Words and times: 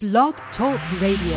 Blog 0.00 0.36
Talk 0.56 0.78
Radio. 1.02 1.34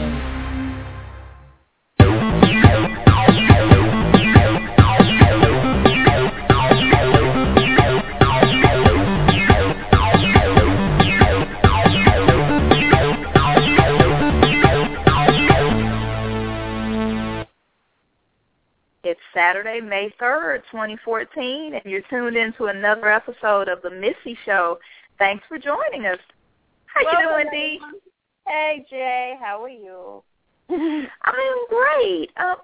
It's 19.04 19.20
Saturday, 19.34 19.82
May 19.82 20.14
3rd, 20.22 20.62
2014, 20.70 21.74
and 21.74 21.82
you're 21.86 22.02
tuned 22.12 22.38
into 22.38 22.66
another 22.66 23.12
episode 23.12 23.70
of 23.70 23.82
The 23.82 23.90
Missy 23.90 24.38
Show. 24.46 24.78
Thanks 25.18 25.44
for 25.50 25.58
joining 25.58 26.06
us. 26.06 26.20
How 26.86 27.02
you 27.02 27.28
doing, 27.28 27.48
Dee? 27.52 27.80
Hey 28.52 28.86
Jay, 28.90 29.38
how 29.42 29.64
are 29.64 29.70
you? 29.70 30.22
I'm 30.70 31.68
great. 31.70 32.32
Um, 32.36 32.58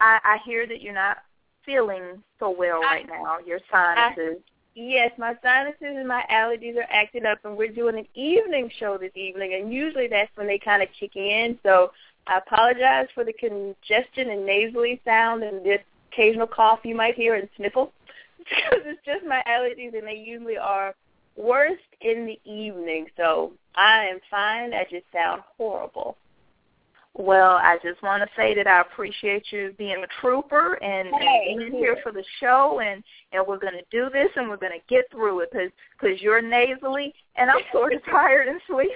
I, 0.00 0.20
I 0.22 0.38
hear 0.44 0.68
that 0.68 0.80
you're 0.80 0.94
not 0.94 1.18
feeling 1.66 2.22
so 2.38 2.54
well 2.56 2.80
right 2.80 3.08
now. 3.08 3.38
Your 3.44 3.58
sinuses. 3.68 4.40
Yes, 4.76 5.10
my 5.18 5.34
sinuses 5.42 5.74
and 5.80 6.06
my 6.06 6.24
allergies 6.30 6.76
are 6.76 6.86
acting 6.88 7.26
up, 7.26 7.40
and 7.44 7.56
we're 7.56 7.72
doing 7.72 7.98
an 7.98 8.06
evening 8.14 8.70
show 8.78 8.96
this 8.98 9.10
evening, 9.16 9.54
and 9.54 9.72
usually 9.72 10.06
that's 10.06 10.30
when 10.36 10.46
they 10.46 10.60
kind 10.60 10.80
of 10.80 10.88
kick 10.98 11.16
in. 11.16 11.58
So 11.64 11.90
I 12.28 12.38
apologize 12.38 13.08
for 13.12 13.24
the 13.24 13.32
congestion 13.32 14.30
and 14.30 14.46
nasally 14.46 15.00
sound 15.04 15.42
and 15.42 15.66
this 15.66 15.80
occasional 16.12 16.46
cough 16.46 16.80
you 16.84 16.94
might 16.94 17.16
hear 17.16 17.34
and 17.34 17.48
sniffle 17.56 17.92
because 18.38 18.82
it's 18.84 19.04
just 19.04 19.26
my 19.26 19.42
allergies, 19.48 19.98
and 19.98 20.06
they 20.06 20.22
usually 20.24 20.56
are 20.56 20.94
worst 21.36 21.82
in 22.00 22.26
the 22.26 22.38
evening. 22.50 23.06
So 23.16 23.52
I 23.74 24.04
am 24.06 24.18
fine. 24.30 24.74
I 24.74 24.84
just 24.90 25.06
sound 25.12 25.42
horrible. 25.56 26.16
Well, 27.14 27.56
I 27.56 27.76
just 27.82 28.02
want 28.02 28.22
to 28.22 28.28
say 28.34 28.54
that 28.54 28.66
I 28.66 28.80
appreciate 28.80 29.44
you 29.52 29.74
being 29.76 30.02
a 30.02 30.06
trooper 30.22 30.82
and, 30.82 31.08
Hey. 31.14 31.46
and 31.50 31.58
being 31.58 31.72
here 31.72 31.98
for 32.02 32.10
the 32.10 32.24
show, 32.40 32.80
and 32.80 33.04
and 33.32 33.46
we're 33.46 33.58
going 33.58 33.74
to 33.74 33.84
do 33.90 34.08
this, 34.10 34.30
and 34.34 34.48
we're 34.48 34.56
going 34.56 34.72
to 34.72 34.84
get 34.88 35.10
through 35.10 35.40
it 35.40 35.50
because 35.52 35.70
because 36.00 36.22
you're 36.22 36.40
nasally, 36.40 37.12
and 37.36 37.50
I'm 37.50 37.60
sort 37.70 37.92
of 37.92 38.02
tired 38.10 38.48
and 38.48 38.60
sleepy. 38.66 38.92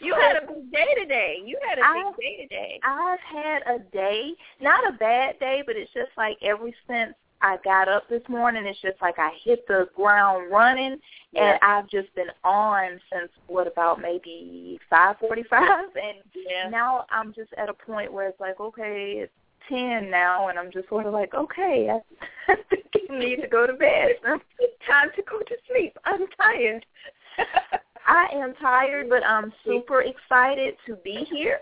You 0.00 0.14
had 0.14 0.36
a 0.36 0.46
big 0.46 0.72
day 0.72 0.94
today. 0.98 1.38
You 1.44 1.58
had 1.68 1.78
a 1.78 1.82
I- 1.84 2.12
big 2.18 2.20
day 2.20 2.42
today. 2.42 2.80
I've 2.84 3.18
had 3.20 3.62
a 3.66 3.78
day, 3.92 4.32
not 4.60 4.86
a 4.88 4.92
bad 4.96 5.38
day, 5.40 5.62
but 5.66 5.74
it's 5.76 5.92
just 5.92 6.10
like 6.16 6.36
ever 6.42 6.68
since 6.88 7.14
I 7.44 7.58
got 7.62 7.88
up 7.88 8.08
this 8.08 8.22
morning, 8.26 8.64
it's 8.64 8.80
just 8.80 9.00
like 9.02 9.18
I 9.18 9.30
hit 9.44 9.66
the 9.68 9.86
ground 9.94 10.50
running, 10.50 10.98
Yeah. 11.30 11.50
and 11.50 11.58
I've 11.60 11.88
just 11.90 12.12
been 12.14 12.30
on 12.42 12.98
since 13.12 13.30
what 13.48 13.66
about 13.66 14.00
maybe 14.00 14.80
five 14.88 15.18
forty-five, 15.18 15.84
and 16.02 16.18
Yeah. 16.34 16.70
now 16.70 17.04
I'm 17.10 17.34
just 17.34 17.52
at 17.58 17.68
a 17.68 17.74
point 17.74 18.10
where 18.10 18.28
it's 18.28 18.40
like, 18.40 18.60
okay, 18.60 19.18
it's 19.18 19.32
ten 19.68 20.10
now, 20.10 20.48
and 20.48 20.58
I'm 20.58 20.72
just 20.72 20.88
sort 20.88 21.04
of 21.04 21.12
like, 21.12 21.34
okay, 21.34 21.90
I, 21.90 22.52
I 22.52 22.56
think 22.70 22.86
I 23.10 23.18
need 23.18 23.42
to 23.42 23.46
go 23.48 23.66
to 23.66 23.74
bed. 23.74 24.12
It's 24.58 24.74
time 24.90 25.10
to 25.14 25.22
go 25.22 25.38
to 25.40 25.56
sleep. 25.70 25.98
I'm 26.06 26.26
tired. 26.40 26.86
I 28.06 28.26
am 28.32 28.54
tired, 28.54 29.10
but 29.10 29.22
I'm 29.24 29.52
super 29.66 30.00
excited 30.02 30.76
to 30.86 30.96
be 30.96 31.26
here. 31.30 31.60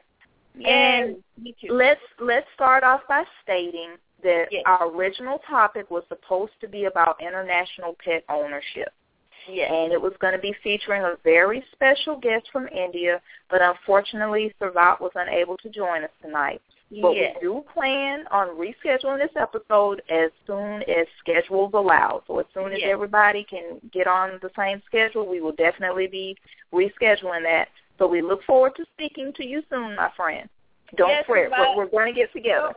and. 0.64 1.16
Let's 1.68 2.00
let's 2.20 2.46
start 2.54 2.84
off 2.84 3.00
by 3.08 3.24
stating 3.42 3.96
that 4.22 4.48
Yes. 4.50 4.62
our 4.66 4.88
original 4.88 5.38
topic 5.48 5.90
was 5.90 6.04
supposed 6.08 6.52
to 6.60 6.68
be 6.68 6.84
about 6.86 7.20
international 7.20 7.96
pet 8.04 8.24
ownership. 8.28 8.92
Yes. 9.48 9.70
And 9.72 9.92
it 9.92 10.00
was 10.00 10.12
going 10.20 10.34
to 10.34 10.38
be 10.38 10.54
featuring 10.62 11.02
a 11.02 11.16
very 11.24 11.64
special 11.72 12.16
guest 12.16 12.48
from 12.52 12.68
India, 12.68 13.20
but 13.50 13.60
unfortunately 13.60 14.54
Sarvat 14.60 15.00
was 15.00 15.12
unable 15.16 15.56
to 15.58 15.68
join 15.68 16.04
us 16.04 16.10
tonight. 16.20 16.60
But 17.00 17.16
yes. 17.16 17.34
we 17.40 17.48
do 17.48 17.64
plan 17.72 18.26
on 18.30 18.48
rescheduling 18.48 19.18
this 19.18 19.34
episode 19.34 20.02
as 20.10 20.30
soon 20.46 20.82
as 20.82 21.06
schedules 21.18 21.70
allow. 21.72 22.22
So 22.26 22.38
as 22.38 22.46
soon 22.52 22.72
as 22.72 22.80
Yes. 22.80 22.90
everybody 22.92 23.44
can 23.44 23.80
get 23.92 24.06
on 24.06 24.38
the 24.42 24.50
same 24.56 24.82
schedule, 24.86 25.26
we 25.26 25.40
will 25.40 25.52
definitely 25.52 26.06
be 26.06 26.36
rescheduling 26.72 27.42
that. 27.44 27.68
So 27.98 28.06
we 28.06 28.20
look 28.20 28.42
forward 28.44 28.76
to 28.76 28.84
speaking 28.94 29.32
to 29.34 29.44
you 29.44 29.62
soon, 29.70 29.96
my 29.96 30.10
friend. 30.16 30.48
Don't 30.96 31.08
Yes, 31.08 31.24
fret. 31.26 31.50
We're 31.74 31.86
going 31.86 32.12
to 32.12 32.20
get 32.20 32.32
together. 32.32 32.74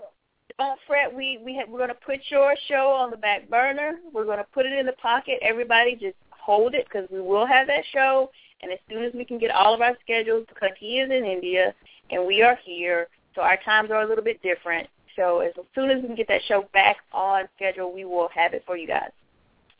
Don't 0.58 0.80
fret. 0.88 1.14
We 1.14 1.40
we 1.44 1.56
have, 1.56 1.68
we're 1.70 1.80
going 1.80 1.90
to 1.90 1.96
put 1.96 2.20
your 2.30 2.56
show 2.68 2.90
on 2.90 3.12
the 3.12 3.18
back 3.18 3.50
burner. 3.50 4.00
We're 4.14 4.26
going 4.26 4.38
to 4.38 4.46
put 4.54 4.66
it 4.66 4.74
in 4.74 4.86
the 4.86 4.94
pocket. 4.94 5.40
Everybody 5.42 5.96
just 5.96 6.16
hold 6.30 6.76
it 6.76 6.86
because 6.86 7.10
we 7.12 7.20
will 7.22 7.46
have 7.46 7.68
that 7.68 7.84
show. 7.92 8.30
And 8.62 8.72
as 8.72 8.80
soon 8.90 9.04
as 9.04 9.14
we 9.14 9.26
can 9.26 9.38
get 9.38 9.52
all 9.52 9.74
of 9.74 9.82
our 9.82 9.98
schedules, 10.02 10.46
because 10.48 10.72
he 10.80 11.00
is 11.00 11.12
in 11.12 11.26
India 11.26 11.74
and 12.10 12.26
we 12.26 12.42
are 12.42 12.58
here, 12.64 13.08
so 13.36 13.42
our 13.42 13.58
times 13.66 13.92
are 13.92 14.02
a 14.02 14.08
little 14.08 14.24
bit 14.24 14.42
different. 14.42 14.88
So 15.18 15.40
as 15.40 15.52
soon 15.74 15.90
as 15.92 16.02
we 16.02 16.08
can 16.08 16.16
get 16.16 16.28
that 16.30 16.42
show 16.48 16.68
back 16.74 16.98
on 17.12 17.44
schedule, 17.56 17.94
we 17.94 18.06
will 18.06 18.30
have 18.34 18.54
it 18.54 18.64
for 18.66 18.78
you 18.78 18.88
guys. 18.88 19.10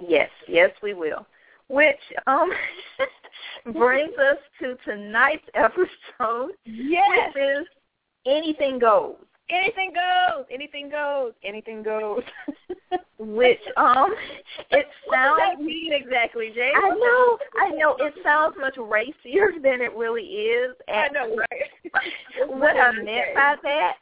Yes, 0.06 0.30
yes, 0.48 0.72
we 0.84 0.94
will. 0.94 1.26
Which 1.70 1.96
um 2.28 2.52
brings 3.74 4.14
us 4.18 4.38
to 4.60 4.76
tonight's 4.84 5.46
episode, 5.54 6.52
Yes. 6.66 7.32
which 7.34 7.44
is 7.44 7.68
anything 8.26 8.78
goes. 8.78 9.16
Anything 9.50 9.94
goes. 9.94 10.46
Anything 10.52 10.90
goes. 10.90 11.34
Anything 11.44 11.84
goes. 11.84 12.24
Which 13.18 13.60
um, 13.78 14.14
it 14.72 14.88
what 15.06 15.18
does 15.18 15.38
that 15.38 15.56
sounds. 15.56 15.66
mean 15.66 15.94
exactly, 15.94 16.52
Jay? 16.54 16.72
I 16.76 16.90
know, 16.90 17.38
I 17.62 17.70
know. 17.72 17.96
It 18.00 18.14
sounds 18.24 18.56
much 18.60 18.76
racier 18.78 19.52
than 19.64 19.82
it 19.82 19.96
really 19.96 20.24
is. 20.24 20.76
I 20.90 21.10
know, 21.10 21.36
right? 21.36 22.48
what 22.48 22.76
I 22.76 22.92
meant 22.92 23.36
by 23.36 23.56
that 23.64 23.94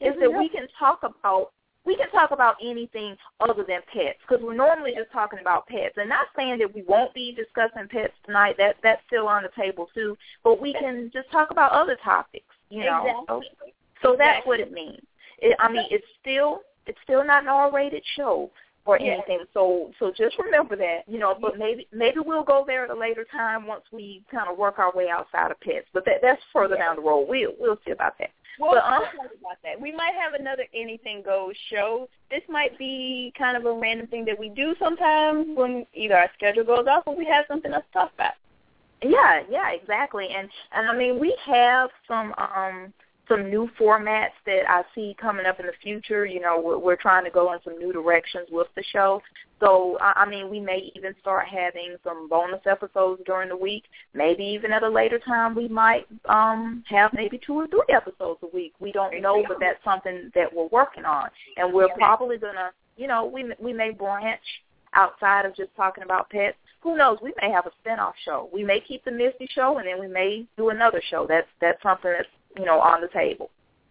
is 0.00 0.14
that 0.20 0.32
we 0.32 0.48
can 0.48 0.66
talk 0.78 1.00
about 1.02 1.52
we 1.84 1.96
can 1.96 2.10
talk 2.10 2.30
about 2.30 2.54
anything 2.62 3.16
other 3.40 3.64
than 3.66 3.80
pets 3.92 4.18
because 4.26 4.42
we're 4.44 4.54
normally 4.54 4.92
just 4.96 5.10
talking 5.10 5.40
about 5.40 5.66
pets. 5.66 5.94
And 5.96 6.08
not 6.08 6.28
saying 6.36 6.58
that 6.58 6.72
we 6.72 6.82
won't 6.82 7.12
be 7.12 7.34
discussing 7.34 7.88
pets 7.88 8.12
tonight. 8.24 8.54
That 8.58 8.76
that's 8.82 9.02
still 9.08 9.26
on 9.26 9.42
the 9.42 9.50
table 9.60 9.88
too. 9.92 10.16
But 10.44 10.60
we 10.60 10.72
can 10.74 11.10
just 11.12 11.30
talk 11.32 11.50
about 11.50 11.72
other 11.72 11.98
topics. 12.04 12.44
You 12.70 12.84
know. 12.84 13.00
Exactly. 13.00 13.24
So 13.28 13.72
that's 14.10 14.38
Exactly. 14.38 14.48
what 14.50 14.60
it 14.60 14.72
means. 14.72 15.02
It, 15.38 15.56
I 15.58 15.70
mean, 15.70 15.86
it's 15.90 16.06
still 16.20 16.60
it's 16.86 16.98
still 17.04 17.24
not 17.24 17.42
an 17.44 17.48
R-rated 17.48 18.02
show 18.16 18.50
or 18.84 18.98
Yeah. 18.98 19.12
anything. 19.12 19.40
So 19.54 19.92
so 19.98 20.10
just 20.10 20.36
remember 20.38 20.76
that, 20.76 21.04
you 21.06 21.18
know. 21.18 21.34
But 21.40 21.58
maybe 21.58 21.86
maybe 21.92 22.18
we'll 22.20 22.42
go 22.44 22.64
there 22.66 22.84
at 22.84 22.90
a 22.90 22.94
later 22.94 23.24
time 23.30 23.66
once 23.66 23.84
we 23.92 24.22
kind 24.30 24.48
of 24.50 24.58
work 24.58 24.78
our 24.78 24.92
way 24.92 25.08
outside 25.08 25.50
of 25.50 25.60
pets. 25.60 25.86
But 25.92 26.04
that 26.06 26.20
that's 26.22 26.42
further 26.52 26.76
Yeah. 26.76 26.86
down 26.86 26.96
the 26.96 27.02
road. 27.02 27.28
We'll 27.28 27.54
we'll 27.58 27.78
see 27.84 27.92
about 27.92 28.18
that. 28.18 28.30
Well, 28.58 28.72
But, 28.74 28.82
we'll 28.90 29.00
talk 29.00 29.32
about 29.40 29.56
that. 29.64 29.80
We 29.80 29.92
might 29.92 30.12
have 30.14 30.34
another 30.34 30.66
Anything 30.74 31.22
Goes 31.22 31.56
show. 31.70 32.06
This 32.30 32.42
might 32.48 32.76
be 32.78 33.32
kind 33.36 33.56
of 33.56 33.64
a 33.64 33.72
random 33.72 34.06
thing 34.08 34.26
that 34.26 34.38
we 34.38 34.50
do 34.50 34.74
sometimes 34.78 35.46
when 35.56 35.86
either 35.94 36.16
our 36.18 36.30
schedule 36.34 36.62
goes 36.64 36.86
off 36.86 37.04
or 37.06 37.16
we 37.16 37.24
have 37.24 37.46
something 37.48 37.72
else 37.72 37.84
to 37.92 37.98
talk 37.98 38.12
about. 38.14 38.34
Yeah, 39.02 39.42
yeah, 39.50 39.70
exactly. 39.72 40.28
And 40.28 40.48
and 40.72 40.88
I 40.88 40.96
mean, 40.96 41.18
we 41.18 41.36
have 41.46 41.90
some 42.06 42.34
um 42.38 42.92
some 43.28 43.48
new 43.48 43.68
formats 43.80 44.36
that 44.46 44.68
I 44.68 44.82
see 44.94 45.16
coming 45.20 45.46
up 45.46 45.60
in 45.60 45.66
the 45.66 45.72
future. 45.82 46.26
You 46.26 46.40
know, 46.40 46.60
we're, 46.62 46.78
we're 46.78 46.96
trying 46.96 47.24
to 47.24 47.30
go 47.30 47.52
in 47.52 47.60
some 47.64 47.78
new 47.78 47.92
directions 47.92 48.48
with 48.50 48.66
the 48.76 48.82
show. 48.92 49.22
So 49.60 49.96
I 50.00 50.22
I 50.22 50.28
mean, 50.28 50.50
we 50.50 50.60
may 50.60 50.90
even 50.94 51.14
start 51.20 51.46
having 51.46 51.96
some 52.02 52.28
bonus 52.28 52.60
episodes 52.66 53.22
during 53.26 53.48
the 53.48 53.56
week. 53.56 53.84
Maybe 54.14 54.44
even 54.44 54.72
at 54.72 54.82
a 54.82 54.88
later 54.88 55.18
time, 55.18 55.54
we 55.54 55.68
might 55.68 56.06
um 56.28 56.82
have 56.88 57.12
maybe 57.12 57.40
two 57.44 57.54
or 57.54 57.66
three 57.68 57.80
episodes 57.88 58.40
a 58.42 58.54
week. 58.54 58.72
We 58.80 58.92
don't 58.92 59.20
know, 59.22 59.44
but 59.46 59.58
that's 59.60 59.82
something 59.84 60.30
that 60.34 60.52
we're 60.52 60.68
working 60.68 61.04
on, 61.04 61.28
and 61.56 61.72
we're 61.72 61.94
probably 61.96 62.38
gonna, 62.38 62.70
you 62.96 63.06
know, 63.06 63.24
we 63.24 63.52
we 63.60 63.72
may 63.72 63.90
branch 63.90 64.40
outside 64.94 65.46
of 65.46 65.54
just 65.54 65.70
talking 65.76 66.04
about 66.04 66.28
pets. 66.28 66.56
Who 66.82 66.96
knows? 66.96 67.18
We 67.22 67.32
may 67.40 67.50
have 67.50 67.66
a 67.66 67.70
spin-off 67.80 68.14
show. 68.24 68.50
We 68.52 68.64
may 68.64 68.80
keep 68.80 69.04
the 69.04 69.12
Missy 69.12 69.48
show, 69.54 69.78
and 69.78 69.86
then 69.86 70.00
we 70.00 70.08
may 70.08 70.44
do 70.56 70.70
another 70.70 71.00
show. 71.08 71.26
That's 71.28 71.46
that's 71.60 71.80
something 71.82 72.10
that's 72.10 72.28
you 72.56 72.64
know 72.64 72.80
on 72.80 73.00
the 73.00 73.08
table. 73.08 73.50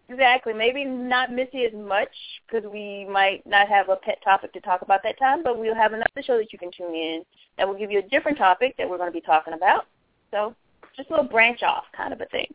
Exactly. 0.09 0.53
Maybe 0.53 0.83
not 0.83 1.31
Missy 1.31 1.63
as 1.65 1.73
much 1.73 2.09
because 2.45 2.69
we 2.69 3.07
might 3.09 3.47
not 3.47 3.69
have 3.69 3.87
a 3.87 3.95
pet 3.95 4.17
topic 4.23 4.51
to 4.53 4.59
talk 4.59 4.81
about 4.81 5.03
that 5.03 5.17
time, 5.17 5.41
but 5.41 5.57
we'll 5.57 5.75
have 5.75 5.93
another 5.93 6.21
show 6.21 6.37
that 6.37 6.51
you 6.51 6.59
can 6.59 6.69
tune 6.75 6.93
in 6.93 7.23
that 7.57 7.65
will 7.65 7.77
give 7.77 7.91
you 7.91 7.99
a 7.99 8.09
different 8.09 8.37
topic 8.37 8.75
that 8.77 8.89
we're 8.89 8.97
going 8.97 9.09
to 9.09 9.13
be 9.13 9.21
talking 9.21 9.53
about. 9.53 9.85
So 10.31 10.53
just 10.97 11.09
a 11.09 11.13
little 11.13 11.29
branch 11.29 11.63
off 11.63 11.85
kind 11.95 12.11
of 12.11 12.19
a 12.19 12.25
thing. 12.25 12.53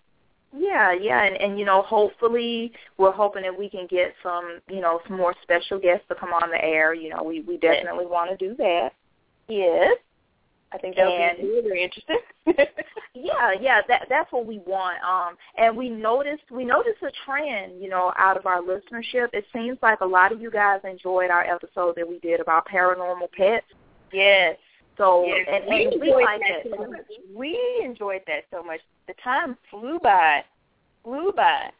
Yeah, 0.56 0.92
yeah, 0.92 1.24
and 1.24 1.36
and 1.36 1.58
you 1.58 1.64
know, 1.64 1.82
hopefully, 1.82 2.72
we're 2.98 3.12
hoping 3.12 3.42
that 3.42 3.58
we 3.58 3.68
can 3.68 3.86
get 3.86 4.14
some 4.22 4.60
you 4.68 4.80
know 4.80 5.00
some 5.06 5.16
more 5.16 5.34
special 5.42 5.78
guests 5.78 6.04
to 6.08 6.14
come 6.14 6.30
on 6.30 6.50
the 6.50 6.62
air. 6.62 6.94
You 6.94 7.10
know, 7.10 7.22
we 7.22 7.40
we 7.40 7.56
definitely 7.56 8.06
want 8.06 8.30
to 8.30 8.48
do 8.48 8.54
that. 8.56 8.90
Yes. 9.48 9.96
I 10.76 10.78
think 10.78 10.96
that 10.96 11.06
would 11.06 11.42
be 11.42 11.68
very 11.68 11.82
interesting. 11.82 12.18
Yeah, 13.18 13.52
yeah, 13.58 13.80
that 13.88 14.06
that's 14.10 14.30
what 14.30 14.44
we 14.44 14.58
want. 14.66 14.98
Um, 15.02 15.36
and 15.56 15.74
we 15.74 15.88
noticed 15.88 16.42
we 16.50 16.66
noticed 16.66 17.02
a 17.02 17.10
trend, 17.24 17.82
you 17.82 17.88
know, 17.88 18.12
out 18.18 18.36
of 18.36 18.44
our 18.44 18.60
listenership. 18.60 19.28
It 19.32 19.46
seems 19.54 19.78
like 19.80 20.00
a 20.00 20.06
lot 20.06 20.32
of 20.32 20.40
you 20.42 20.50
guys 20.50 20.80
enjoyed 20.84 21.30
our 21.30 21.42
episode 21.42 21.94
that 21.96 22.06
we 22.06 22.18
did 22.18 22.40
about 22.40 22.68
paranormal 22.68 23.32
pets. 23.32 23.64
yes. 24.12 24.58
So 24.98 25.24
yeah, 25.26 25.54
and, 25.56 25.64
we 25.66 25.84
and 25.84 25.92
enjoyed 25.94 26.00
we 26.02 26.24
like 26.24 26.40
that 26.40 26.70
that. 26.70 26.76
so 26.78 26.90
much. 26.90 27.06
We 27.34 27.82
enjoyed 27.82 28.22
that 28.26 28.44
so 28.50 28.62
much. 28.62 28.80
The 29.08 29.14
time 29.24 29.56
flew 29.70 29.98
by, 30.02 30.44
flew 31.02 31.32
by. 31.34 31.70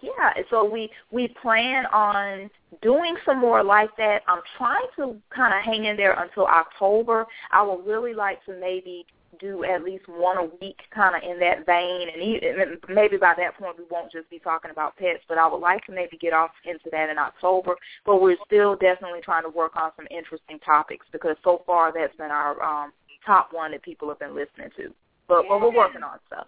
Yeah, 0.00 0.34
so 0.50 0.64
we 0.64 0.90
we 1.10 1.28
plan 1.42 1.86
on 1.86 2.50
doing 2.82 3.16
some 3.24 3.38
more 3.40 3.64
like 3.64 3.90
that. 3.96 4.22
I'm 4.28 4.42
trying 4.56 4.86
to 4.96 5.16
kind 5.34 5.54
of 5.54 5.62
hang 5.64 5.86
in 5.86 5.96
there 5.96 6.12
until 6.22 6.46
October. 6.46 7.26
I 7.50 7.62
would 7.62 7.86
really 7.86 8.14
like 8.14 8.44
to 8.44 8.58
maybe 8.60 9.06
do 9.40 9.64
at 9.64 9.84
least 9.84 10.04
one 10.08 10.36
a 10.36 10.44
week, 10.60 10.78
kind 10.94 11.14
of 11.16 11.22
in 11.28 11.38
that 11.40 11.64
vein, 11.66 12.08
and 12.12 12.22
even, 12.22 12.78
maybe 12.88 13.16
by 13.16 13.34
that 13.36 13.56
point 13.58 13.78
we 13.78 13.84
won't 13.90 14.10
just 14.10 14.28
be 14.30 14.38
talking 14.38 14.70
about 14.70 14.96
pets. 14.96 15.22
But 15.28 15.38
I 15.38 15.48
would 15.48 15.60
like 15.60 15.84
to 15.86 15.92
maybe 15.92 16.16
get 16.18 16.32
off 16.32 16.50
into 16.64 16.90
that 16.92 17.10
in 17.10 17.18
October. 17.18 17.74
But 18.04 18.20
we're 18.20 18.36
still 18.46 18.76
definitely 18.76 19.20
trying 19.22 19.44
to 19.44 19.50
work 19.50 19.76
on 19.76 19.90
some 19.96 20.06
interesting 20.10 20.58
topics 20.60 21.06
because 21.12 21.36
so 21.42 21.62
far 21.66 21.92
that's 21.92 22.16
been 22.16 22.30
our 22.30 22.60
um, 22.62 22.92
top 23.24 23.52
one 23.52 23.72
that 23.72 23.82
people 23.82 24.08
have 24.08 24.18
been 24.18 24.34
listening 24.34 24.70
to. 24.76 24.92
But, 25.28 25.42
yeah. 25.42 25.48
but 25.48 25.60
we're 25.60 25.76
working 25.76 26.02
on 26.02 26.18
stuff. 26.26 26.46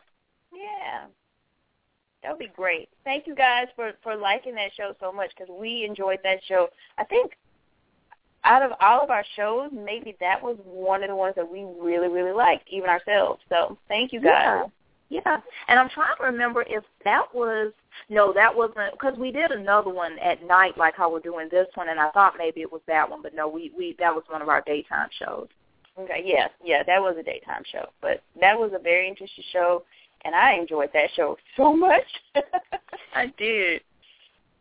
Yeah. 0.53 1.07
That 2.23 2.33
would 2.33 2.39
be 2.39 2.53
great. 2.55 2.89
Thank 3.05 3.27
you 3.27 3.35
guys 3.35 3.67
for 3.75 3.93
for 4.03 4.17
liking 4.17 4.55
that 4.57 4.73
show 4.77 4.95
so 5.01 5.13
much 5.13 5.31
because 5.37 5.53
we 5.59 5.85
enjoyed 5.85 6.19
that 6.23 6.41
show. 6.47 6.69
I 6.99 7.05
think 7.05 7.33
out 8.45 8.63
of 8.63 8.73
all 8.81 9.03
of 9.03 9.11
our 9.11 9.25
shows, 9.37 9.71
maybe 9.73 10.17
that 10.21 10.43
was 10.43 10.57
one 10.65 11.03
of 11.03 11.09
the 11.09 11.17
ones 11.17 11.35
that 11.37 11.51
we 11.51 11.65
really 11.81 12.09
really 12.09 12.33
liked, 12.33 12.69
even 12.69 12.91
ourselves. 12.91 13.41
So 13.49 13.79
thank 13.89 14.13
you 14.13 14.21
guys. 14.21 14.65
Yeah, 15.09 15.23
yeah. 15.25 15.41
And 15.69 15.79
I'm 15.79 15.89
trying 15.89 16.17
to 16.19 16.25
remember 16.25 16.63
if 16.69 16.85
that 17.05 17.35
was 17.35 17.73
no, 18.09 18.33
that 18.35 18.55
wasn't 18.55 18.93
because 18.93 19.17
we 19.19 19.33
did 19.33 19.51
another 19.51 19.91
one 19.91 20.19
at 20.19 20.45
night, 20.47 20.77
like 20.77 20.95
how 20.97 21.11
we're 21.11 21.21
doing 21.21 21.49
this 21.51 21.69
one, 21.75 21.89
and 21.89 21.99
I 21.99 22.11
thought 22.11 22.35
maybe 22.37 22.61
it 22.61 22.71
was 22.71 22.83
that 22.87 23.09
one, 23.09 23.23
but 23.23 23.35
no, 23.35 23.49
we 23.49 23.73
we 23.77 23.97
that 23.99 24.15
was 24.15 24.25
one 24.29 24.43
of 24.43 24.49
our 24.49 24.63
daytime 24.63 25.09
shows. 25.19 25.49
Okay, 25.99 26.23
yeah, 26.25 26.49
yeah, 26.65 26.83
that 26.85 27.01
was 27.01 27.17
a 27.19 27.23
daytime 27.23 27.63
show, 27.71 27.87
but 28.01 28.23
that 28.41 28.59
was 28.59 28.73
a 28.75 28.79
very 28.79 29.09
interesting 29.09 29.45
show 29.53 29.83
and 30.25 30.35
I 30.35 30.55
enjoyed 30.55 30.91
that 30.95 31.11
show 31.15 31.37
so 31.57 31.75
much. 31.75 32.05
I 33.15 33.33
did. 33.39 33.83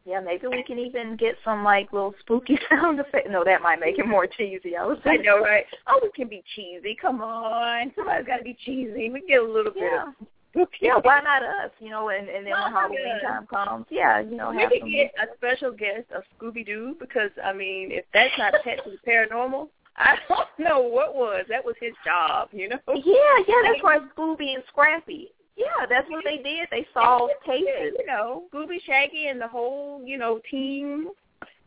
Yeah, 0.05 0.21
maybe 0.21 0.47
we 0.47 0.63
can 0.63 0.79
even 0.79 1.17
get 1.17 1.35
some 1.45 1.63
like 1.63 1.93
little 1.93 2.15
spooky 2.21 2.57
sound 2.69 2.99
effects. 2.99 3.27
No, 3.29 3.43
that 3.43 3.61
might 3.61 3.79
make 3.79 3.99
it 3.99 4.07
more 4.07 4.25
cheesy. 4.25 4.75
I 4.75 4.85
was. 4.85 4.97
I 5.05 5.17
know, 5.17 5.39
right? 5.39 5.65
Oh, 5.87 5.99
we 6.01 6.09
can 6.15 6.27
be 6.27 6.43
cheesy. 6.55 6.97
Come 6.99 7.21
on, 7.21 7.91
somebody's 7.95 8.25
got 8.25 8.37
to 8.37 8.43
be 8.43 8.57
cheesy. 8.65 9.09
We 9.09 9.21
get 9.27 9.41
a 9.41 9.45
little 9.45 9.73
yeah. 9.75 10.05
bit. 10.05 10.21
Of 10.21 10.27
spooky. 10.51 10.77
Yeah, 10.81 10.95
why 11.03 11.21
not 11.21 11.43
us? 11.43 11.71
You 11.79 11.89
know, 11.91 12.09
and 12.09 12.27
and 12.27 12.45
then 12.45 12.53
Oh, 12.57 12.63
when 12.63 12.73
Halloween 12.73 13.19
good. 13.21 13.27
time 13.27 13.47
comes, 13.47 13.85
yeah, 13.89 14.19
you 14.19 14.35
know, 14.35 14.49
we 14.51 14.61
have 14.61 14.71
could 14.71 14.79
some. 14.81 14.91
get 14.91 15.13
a 15.21 15.35
special 15.37 15.71
guest 15.71 16.05
of 16.15 16.23
Scooby 16.39 16.65
Doo 16.65 16.95
because 16.99 17.29
I 17.43 17.53
mean, 17.53 17.91
if 17.91 18.05
that's 18.13 18.33
not 18.37 18.53
Pets 18.63 18.81
of 18.85 18.93
the 18.93 19.11
Paranormal, 19.11 19.67
I 19.95 20.15
don't 20.27 20.47
know 20.57 20.79
what 20.81 21.13
was. 21.13 21.45
That 21.49 21.63
was 21.63 21.75
his 21.79 21.93
job, 22.03 22.49
you 22.51 22.69
know. 22.69 22.79
Yeah, 22.87 23.43
yeah, 23.47 23.61
that's 23.63 23.83
right. 23.83 24.01
Scooby 24.17 24.55
and 24.55 24.63
Scrappy. 24.69 25.29
Yeah, 25.59 25.85
that's 25.89 26.09
what 26.09 26.23
they 26.23 26.37
did. 26.37 26.69
They 26.71 26.87
solved 26.93 27.33
cases. 27.45 27.93
You 27.99 28.05
know, 28.07 28.43
Scooby, 28.53 28.81
Shaggy, 28.85 29.27
and 29.27 29.39
the 29.39 29.47
whole 29.47 30.01
you 30.05 30.17
know 30.17 30.39
team 30.49 31.09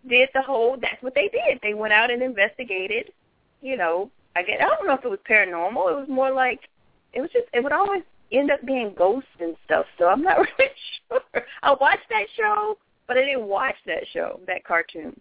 did 0.08 0.30
the 0.34 0.42
whole. 0.42 0.76
That's 0.80 1.02
what 1.02 1.14
they 1.14 1.28
did. 1.28 1.60
They 1.62 1.74
went 1.74 1.92
out 1.92 2.10
and 2.10 2.22
investigated. 2.22 3.12
You 3.60 3.76
know, 3.76 4.10
I 4.34 4.42
get. 4.42 4.60
I 4.60 4.64
don't 4.64 4.86
know 4.86 4.94
if 4.94 5.04
it 5.04 5.10
was 5.10 5.18
paranormal. 5.28 5.92
It 5.92 6.00
was 6.00 6.08
more 6.08 6.32
like 6.32 6.60
it 7.12 7.20
was 7.20 7.30
just. 7.32 7.46
It 7.52 7.62
would 7.62 7.72
always 7.72 8.02
end 8.32 8.50
up 8.50 8.64
being 8.64 8.94
ghosts 8.96 9.28
and 9.40 9.54
stuff. 9.66 9.84
So 9.98 10.06
I'm 10.06 10.22
not 10.22 10.38
really 10.58 10.70
sure. 11.08 11.44
I 11.62 11.74
watched 11.78 12.08
that 12.08 12.26
show, 12.34 12.78
but 13.06 13.18
I 13.18 13.24
didn't 13.26 13.46
watch 13.46 13.76
that 13.86 14.04
show, 14.12 14.40
that 14.46 14.64
cartoon. 14.64 15.20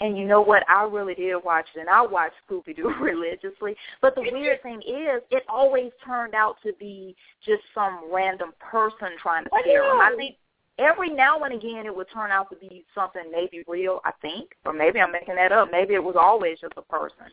And 0.00 0.16
you 0.16 0.26
know 0.26 0.40
what? 0.40 0.62
I 0.68 0.84
really 0.84 1.14
did 1.14 1.36
watch 1.44 1.66
it, 1.74 1.80
and 1.80 1.88
I 1.88 2.02
watched 2.02 2.36
Scooby 2.48 2.76
Doo 2.76 2.92
religiously. 3.00 3.74
But 4.00 4.14
the 4.14 4.22
weird 4.22 4.62
thing 4.62 4.80
is, 4.86 5.22
it 5.30 5.42
always 5.48 5.90
turned 6.04 6.34
out 6.34 6.56
to 6.64 6.72
be 6.78 7.16
just 7.44 7.62
some 7.74 8.02
random 8.12 8.52
person 8.60 9.08
trying 9.20 9.44
to 9.44 9.50
scare 9.62 9.84
him. 9.84 10.00
I 10.00 10.14
think 10.16 10.36
every 10.78 11.10
now 11.10 11.42
and 11.42 11.54
again 11.54 11.84
it 11.86 11.94
would 11.94 12.06
turn 12.12 12.30
out 12.30 12.48
to 12.50 12.56
be 12.56 12.84
something 12.94 13.22
maybe 13.32 13.64
real. 13.66 14.00
I 14.04 14.12
think, 14.22 14.54
or 14.64 14.72
maybe 14.72 15.00
I'm 15.00 15.12
making 15.12 15.34
that 15.34 15.52
up. 15.52 15.68
Maybe 15.70 15.94
it 15.94 16.04
was 16.04 16.16
always 16.18 16.58
just 16.60 16.74
a 16.76 16.82
person. 16.82 17.32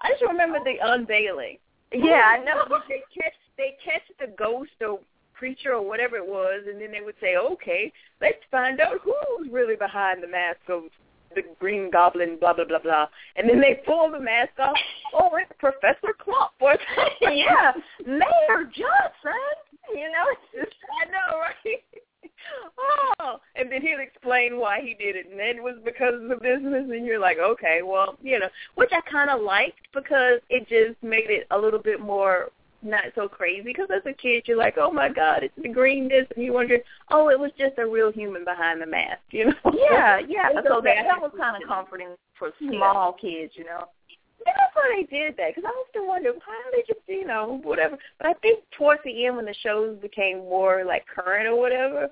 I 0.00 0.10
just 0.12 0.22
remember 0.22 0.58
the 0.64 0.76
unveiling. 0.82 1.58
Yeah, 1.92 2.22
I 2.26 2.38
know. 2.44 2.64
They 2.88 3.02
catch 3.14 3.34
they 3.56 3.76
catch 3.84 4.02
the 4.20 4.34
ghost 4.36 4.70
or 4.80 5.00
creature 5.34 5.74
or 5.74 5.86
whatever 5.86 6.16
it 6.16 6.26
was, 6.26 6.62
and 6.66 6.80
then 6.80 6.92
they 6.92 7.00
would 7.00 7.14
say, 7.20 7.36
"Okay, 7.36 7.92
let's 8.20 8.42
find 8.50 8.80
out 8.80 9.00
who's 9.02 9.50
really 9.50 9.76
behind 9.76 10.22
the 10.22 10.28
mask 10.28 10.60
of 10.68 10.84
the 11.34 11.42
Green 11.58 11.90
Goblin." 11.90 12.38
Blah 12.38 12.54
blah 12.54 12.64
blah 12.64 12.78
blah. 12.78 13.06
And 13.36 13.48
then 13.48 13.60
they 13.60 13.80
pull 13.86 14.10
the 14.10 14.20
mask 14.20 14.52
off. 14.58 14.76
Oh, 15.14 15.30
it's 15.34 15.52
Professor 15.58 16.14
Clump. 16.18 16.52
Or 16.60 16.76
yeah, 17.20 17.72
Mayor 18.06 18.64
Johnson. 18.64 19.56
you 19.94 20.08
know, 20.10 20.24
it's 20.32 20.68
just 20.68 20.76
I 21.02 21.10
know, 21.10 21.38
right? 21.38 21.84
oh, 23.20 23.38
and 23.54 23.70
then 23.70 23.82
he'll 23.82 24.00
explain 24.00 24.58
why 24.58 24.80
he 24.80 24.94
did 24.94 25.16
it, 25.16 25.26
and 25.30 25.38
then 25.38 25.56
it 25.56 25.62
was 25.62 25.76
because 25.84 26.14
of 26.14 26.28
the 26.28 26.36
business, 26.36 26.84
and 26.90 27.06
you're 27.06 27.18
like, 27.18 27.38
okay, 27.38 27.80
well, 27.84 28.16
you 28.22 28.38
know, 28.38 28.48
which 28.74 28.90
I 28.92 29.00
kind 29.10 29.30
of 29.30 29.40
liked 29.40 29.88
because 29.94 30.40
it 30.48 30.68
just 30.68 31.02
made 31.02 31.30
it 31.30 31.46
a 31.50 31.58
little 31.58 31.80
bit 31.80 32.00
more 32.00 32.50
not 32.82 33.04
so 33.14 33.28
crazy. 33.28 33.62
Because 33.62 33.88
as 33.94 34.02
a 34.06 34.12
kid, 34.12 34.44
you're 34.46 34.56
like, 34.56 34.76
oh 34.78 34.90
my 34.90 35.08
God, 35.08 35.42
it's 35.42 35.54
the 35.60 35.68
green 35.68 36.08
this, 36.08 36.26
and 36.34 36.44
you 36.44 36.52
wonder, 36.52 36.78
oh, 37.10 37.28
it 37.28 37.38
was 37.38 37.50
just 37.58 37.78
a 37.78 37.86
real 37.86 38.12
human 38.12 38.44
behind 38.44 38.80
the 38.80 38.86
mask, 38.86 39.20
you 39.30 39.46
know? 39.46 39.72
Yeah, 39.90 40.20
yeah. 40.26 40.48
So 40.66 40.80
that 40.82 41.04
that 41.04 41.20
was 41.20 41.32
kind 41.38 41.60
of 41.60 41.68
comforting 41.68 42.14
for 42.38 42.52
small 42.58 43.12
kids, 43.12 43.52
you 43.56 43.64
know. 43.64 43.84
Yeah, 44.46 44.52
that's 44.58 44.74
why 44.74 44.94
they 44.94 45.02
did 45.04 45.36
that. 45.38 45.54
Because 45.54 45.64
I 45.66 45.70
often 45.70 46.06
wonder 46.06 46.32
why 46.32 46.62
they 46.72 46.82
just, 46.86 47.00
you 47.08 47.26
know, 47.26 47.60
whatever. 47.62 47.98
But 48.18 48.28
I 48.28 48.34
think 48.34 48.60
towards 48.76 49.02
the 49.04 49.26
end, 49.26 49.36
when 49.36 49.44
the 49.46 49.54
shows 49.54 49.98
became 50.00 50.38
more 50.38 50.84
like 50.84 51.04
current 51.06 51.48
or 51.48 51.56
whatever, 51.56 52.10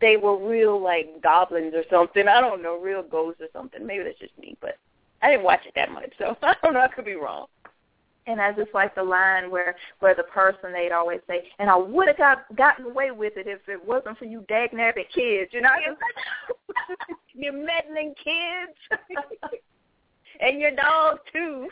they 0.00 0.16
were 0.16 0.36
real 0.36 0.82
like 0.82 1.22
goblins 1.22 1.72
or 1.74 1.84
something. 1.88 2.28
I 2.28 2.40
don't 2.40 2.62
know, 2.62 2.78
real 2.78 3.02
ghosts 3.02 3.40
or 3.40 3.46
something. 3.52 3.86
Maybe 3.86 4.04
that's 4.04 4.18
just 4.18 4.36
me, 4.38 4.56
but 4.60 4.76
I 5.22 5.30
didn't 5.30 5.44
watch 5.44 5.60
it 5.66 5.72
that 5.76 5.90
much, 5.90 6.12
so 6.18 6.36
I 6.42 6.54
don't 6.62 6.74
know. 6.74 6.80
I 6.80 6.88
could 6.88 7.04
be 7.04 7.14
wrong. 7.14 7.46
And 8.26 8.40
I 8.40 8.52
just 8.52 8.72
like 8.72 8.94
the 8.94 9.02
line 9.02 9.50
where 9.50 9.74
where 9.98 10.14
the 10.14 10.22
person 10.22 10.72
they'd 10.72 10.92
always 10.92 11.20
say, 11.26 11.50
"And 11.58 11.68
I 11.68 11.76
would 11.76 12.06
have 12.08 12.16
got 12.18 12.56
gotten 12.56 12.84
away 12.84 13.10
with 13.10 13.36
it 13.36 13.48
if 13.48 13.68
it 13.68 13.84
wasn't 13.84 14.18
for 14.18 14.26
you 14.26 14.42
dagnabbit 14.48 15.10
kids." 15.12 15.52
You 15.52 15.62
know, 15.62 15.70
you 17.34 17.52
meddling 17.52 18.14
kids, 18.22 19.02
and 20.40 20.60
your 20.60 20.70
dog 20.70 21.18
too, 21.32 21.68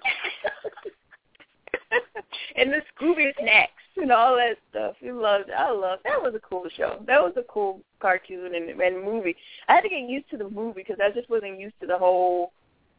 and 2.56 2.72
the 2.72 2.82
Scooby 2.98 3.32
snacks 3.40 3.72
and 3.96 4.10
all 4.10 4.36
that 4.36 4.56
stuff. 4.70 4.96
You 5.00 5.20
loved. 5.20 5.50
I 5.50 5.70
loved. 5.70 6.02
That 6.04 6.20
was 6.20 6.34
a 6.34 6.40
cool 6.40 6.66
show. 6.76 7.02
That 7.06 7.22
was 7.22 7.34
a 7.36 7.42
cool 7.42 7.80
cartoon 8.00 8.54
and, 8.54 8.80
and 8.80 9.04
movie. 9.04 9.36
I 9.68 9.74
had 9.74 9.82
to 9.82 9.88
get 9.88 10.08
used 10.08 10.30
to 10.30 10.36
the 10.36 10.48
movie 10.48 10.82
because 10.82 10.98
I 11.02 11.10
just 11.10 11.30
wasn't 11.30 11.60
used 11.60 11.78
to 11.80 11.86
the 11.86 11.98
whole 11.98 12.52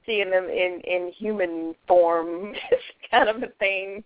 seeing 0.06 0.30
them 0.30 0.46
in 0.46 0.82
in 0.84 1.12
human 1.18 1.76
form 1.88 2.54
kind 3.12 3.30
of 3.30 3.38
a 3.38 3.48
thing. 3.60 4.04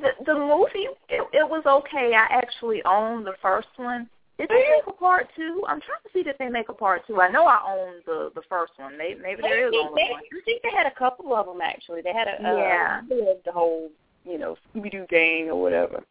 the 0.00 0.10
the 0.24 0.34
movie 0.34 0.88
it, 1.08 1.22
it 1.32 1.48
was 1.48 1.64
okay. 1.66 2.14
I 2.14 2.26
actually 2.34 2.82
own 2.84 3.24
the 3.24 3.34
first 3.42 3.68
one. 3.76 4.08
Did 4.38 4.50
they 4.50 4.56
make 4.56 4.86
a 4.86 4.92
part 4.92 5.28
two? 5.34 5.64
I'm 5.66 5.80
trying 5.80 6.02
to 6.04 6.10
see 6.12 6.28
if 6.28 6.36
they 6.36 6.50
make 6.50 6.68
a 6.68 6.74
part 6.74 7.06
two. 7.06 7.22
I 7.22 7.30
know 7.30 7.46
I 7.46 7.58
own 7.66 8.02
the 8.04 8.30
the 8.34 8.42
first 8.48 8.72
one. 8.76 8.98
Maybe 8.98 9.20
maybe 9.20 9.40
there 9.42 9.66
is 9.66 9.72
only 9.74 10.02
they, 10.02 10.12
one. 10.12 10.20
I 10.20 10.44
think 10.44 10.62
they 10.62 10.76
had 10.76 10.86
a 10.86 10.94
couple 10.94 11.34
of 11.34 11.46
them 11.46 11.60
actually. 11.62 12.02
They 12.02 12.12
had 12.12 12.28
a 12.28 12.46
uh, 12.46 12.56
Yeah. 12.56 13.00
the 13.44 13.52
whole 13.52 13.90
you 14.24 14.38
know 14.38 14.56
Scooby 14.74 14.90
Doo 14.90 15.06
gang 15.08 15.48
or 15.48 15.60
whatever. 15.60 16.02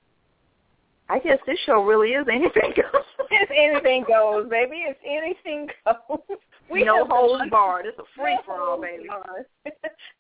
I 1.08 1.20
guess 1.20 1.38
this 1.46 1.60
show 1.68 1.84
really 1.84 2.10
is 2.10 2.26
anything 2.28 2.74
goes. 2.76 3.04
If 3.32 3.50
anything 3.52 4.06
goes, 4.08 4.50
baby. 4.50 4.86
If 4.88 4.98
anything 5.06 5.70
goes. 5.86 6.20
We 6.68 6.84
no 6.84 7.06
holds 7.06 7.48
barred. 7.52 7.86
It's 7.86 8.00
a 8.00 8.04
free 8.18 8.40
for 8.44 8.60
all, 8.60 8.82
baby. 8.82 9.08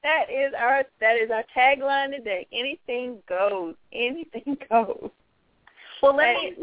that 0.03 0.29
is 0.29 0.53
our 0.55 0.83
that 1.01 1.15
is 1.15 1.31
our 1.31 1.43
tagline 1.57 2.15
today. 2.15 2.45
Anything 2.53 3.17
goes. 3.27 3.73
Anything 3.91 4.55
goes. 4.69 5.09
Well, 6.03 6.15
let 6.15 6.35
me 6.35 6.55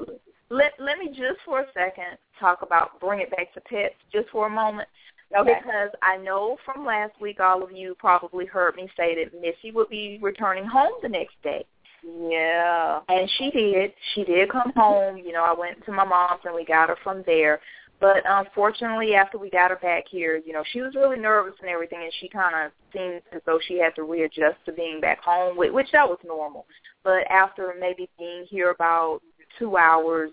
let 0.50 0.72
let 0.78 0.98
me 0.98 1.08
just 1.08 1.40
for 1.44 1.62
a 1.62 1.66
second 1.74 2.16
talk 2.38 2.62
about 2.62 3.00
bring 3.00 3.20
it 3.20 3.30
back 3.32 3.52
to 3.54 3.60
pets 3.60 3.94
just 4.12 4.28
for 4.30 4.46
a 4.46 4.50
moment. 4.50 4.88
Okay. 5.36 5.54
Because 5.60 5.90
I 6.02 6.18
know 6.18 6.58
from 6.64 6.84
last 6.84 7.20
week 7.20 7.40
all 7.40 7.62
of 7.62 7.72
you 7.72 7.96
probably 7.98 8.46
heard 8.46 8.76
me 8.76 8.88
say 8.96 9.16
that 9.16 9.40
Missy 9.40 9.72
would 9.72 9.88
be 9.88 10.18
returning 10.22 10.66
home 10.66 10.92
the 11.02 11.08
next 11.08 11.34
day. 11.42 11.64
Yeah. 12.02 13.00
And 13.08 13.30
she 13.38 13.50
did. 13.50 13.92
She 14.14 14.24
did 14.24 14.50
come 14.50 14.72
home. 14.76 15.16
You 15.18 15.32
know, 15.32 15.44
I 15.44 15.54
went 15.58 15.84
to 15.84 15.92
my 15.92 16.04
mom's 16.04 16.40
and 16.44 16.54
we 16.54 16.64
got 16.64 16.88
her 16.88 16.96
from 17.02 17.22
there. 17.26 17.60
But 18.00 18.24
unfortunately, 18.26 19.14
after 19.14 19.38
we 19.38 19.48
got 19.48 19.70
her 19.70 19.76
back 19.76 20.04
here, 20.10 20.42
you 20.44 20.52
know, 20.52 20.64
she 20.72 20.80
was 20.80 20.96
really 20.96 21.20
nervous 21.20 21.54
and 21.60 21.70
everything, 21.70 22.00
and 22.02 22.12
she 22.20 22.28
kind 22.28 22.52
of 22.56 22.72
seemed 22.92 23.22
as 23.32 23.40
though 23.46 23.60
she 23.68 23.78
had 23.78 23.94
to 23.94 24.02
readjust 24.02 24.56
to 24.66 24.72
being 24.72 25.00
back 25.00 25.22
home, 25.22 25.56
which 25.56 25.92
that 25.92 26.08
was 26.08 26.18
normal. 26.26 26.66
But 27.04 27.30
after 27.30 27.72
maybe 27.78 28.10
being 28.18 28.44
here 28.48 28.70
about 28.72 29.20
two 29.56 29.76
hours, 29.76 30.32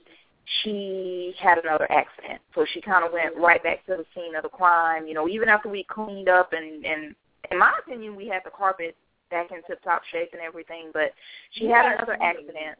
she 0.64 1.36
had 1.40 1.60
another 1.60 1.90
accident. 1.92 2.42
So 2.56 2.66
she 2.74 2.82
kind 2.82 3.06
of 3.06 3.14
went 3.14 3.38
right 3.38 3.62
back 3.62 3.86
to 3.86 3.98
the 3.98 4.06
scene 4.16 4.36
of 4.36 4.42
the 4.42 4.50
crime. 4.50 5.06
You 5.06 5.14
know, 5.14 5.28
even 5.28 5.48
after 5.48 5.70
we 5.70 5.84
cleaned 5.84 6.28
up 6.28 6.54
and, 6.54 6.84
and 6.84 7.16
in 7.52 7.60
my 7.60 7.72
opinion, 7.86 8.16
we 8.16 8.28
had 8.28 8.42
the 8.44 8.50
carpet 8.50 8.96
back 9.29 9.51
in 9.51 9.62
tip 9.67 9.81
top 9.83 10.01
shape 10.12 10.29
and 10.33 10.41
everything. 10.41 10.91
But 10.93 11.13
she 11.51 11.67
had 11.67 11.86
another 11.86 12.17
accident. 12.21 12.77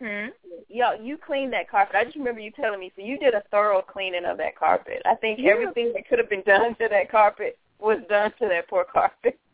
Hmm. 0.00 0.28
Yo, 0.68 0.92
you 1.02 1.16
cleaned 1.18 1.52
that 1.52 1.68
carpet. 1.68 1.96
I 1.96 2.04
just 2.04 2.16
remember 2.16 2.40
you 2.40 2.52
telling 2.52 2.78
me. 2.78 2.92
So 2.94 3.02
you 3.02 3.18
did 3.18 3.34
a 3.34 3.42
thorough 3.50 3.82
cleaning 3.82 4.24
of 4.24 4.38
that 4.38 4.56
carpet. 4.56 5.02
I 5.04 5.16
think 5.16 5.40
Yeah. 5.40 5.50
everything 5.50 5.92
that 5.94 6.08
could 6.08 6.18
have 6.18 6.30
been 6.30 6.42
done 6.42 6.74
to 6.76 6.88
that 6.88 7.10
carpet 7.10 7.58
was 7.80 7.98
done 8.08 8.32
to 8.40 8.48
that 8.48 8.68
poor 8.68 8.84
carpet. 8.84 9.38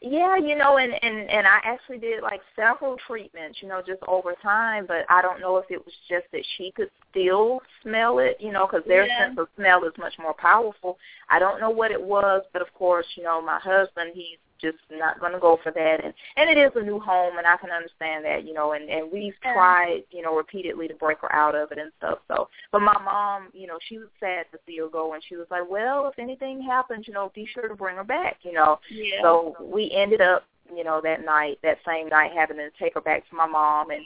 Yeah, 0.00 0.36
you 0.36 0.54
know, 0.54 0.76
and 0.76 0.92
and 1.02 1.30
and 1.30 1.46
I 1.46 1.60
actually 1.64 1.96
did 1.96 2.22
like 2.22 2.42
several 2.54 2.98
treatments, 3.06 3.62
you 3.62 3.68
know, 3.68 3.80
just 3.80 4.02
over 4.06 4.34
time. 4.42 4.84
But 4.86 5.06
I 5.08 5.22
don't 5.22 5.40
know 5.40 5.56
if 5.56 5.70
it 5.70 5.82
was 5.82 5.94
just 6.10 6.26
that 6.32 6.44
she 6.58 6.72
could 6.72 6.90
still 7.10 7.60
smell 7.82 8.18
it, 8.18 8.36
you 8.38 8.52
know, 8.52 8.66
because 8.66 8.86
their 8.86 9.06
Yeah. 9.06 9.28
sense 9.28 9.38
of 9.38 9.48
smell 9.56 9.84
is 9.84 9.96
much 9.96 10.12
more 10.18 10.34
powerful. 10.34 10.98
I 11.30 11.38
don't 11.38 11.58
know 11.58 11.70
what 11.70 11.90
it 11.90 12.02
was, 12.02 12.42
but 12.52 12.60
of 12.60 12.72
course, 12.74 13.06
you 13.16 13.22
know, 13.22 13.40
my 13.40 13.58
husband, 13.58 14.12
he's 14.14 14.38
just 14.60 14.78
not 14.90 15.20
going 15.20 15.32
to 15.32 15.38
go 15.38 15.58
for 15.62 15.72
that, 15.72 16.04
and 16.04 16.14
and 16.36 16.50
it 16.50 16.58
is 16.58 16.72
a 16.76 16.82
new 16.82 16.98
home, 16.98 17.38
and 17.38 17.46
I 17.46 17.56
can 17.56 17.70
understand 17.70 18.24
that, 18.24 18.46
you 18.46 18.54
know, 18.54 18.72
and 18.72 18.88
and 18.88 19.10
we've 19.12 19.34
tried, 19.42 20.02
you 20.10 20.22
know, 20.22 20.36
repeatedly 20.36 20.88
to 20.88 20.94
break 20.94 21.18
her 21.20 21.32
out 21.32 21.54
of 21.54 21.72
it 21.72 21.78
and 21.78 21.92
stuff. 21.98 22.18
So, 22.28 22.48
but 22.72 22.80
my 22.80 22.98
mom, 23.02 23.48
you 23.52 23.66
know, 23.66 23.78
she 23.88 23.98
was 23.98 24.08
sad 24.20 24.46
to 24.52 24.58
see 24.66 24.78
her 24.78 24.88
go, 24.88 25.14
and 25.14 25.22
she 25.28 25.36
was 25.36 25.46
like, 25.50 25.68
well, 25.68 26.08
if 26.08 26.18
anything 26.18 26.62
happens, 26.62 27.06
you 27.06 27.14
know, 27.14 27.30
be 27.34 27.46
sure 27.52 27.68
to 27.68 27.74
bring 27.74 27.96
her 27.96 28.04
back, 28.04 28.38
you 28.42 28.52
know. 28.52 28.78
Yeah. 28.90 29.22
So 29.22 29.56
we 29.60 29.90
ended 29.92 30.20
up, 30.20 30.44
you 30.74 30.84
know, 30.84 31.00
that 31.02 31.24
night, 31.24 31.58
that 31.62 31.78
same 31.86 32.08
night, 32.08 32.32
having 32.34 32.56
to 32.56 32.70
take 32.78 32.94
her 32.94 33.00
back 33.00 33.28
to 33.28 33.36
my 33.36 33.46
mom, 33.46 33.90
and 33.90 34.04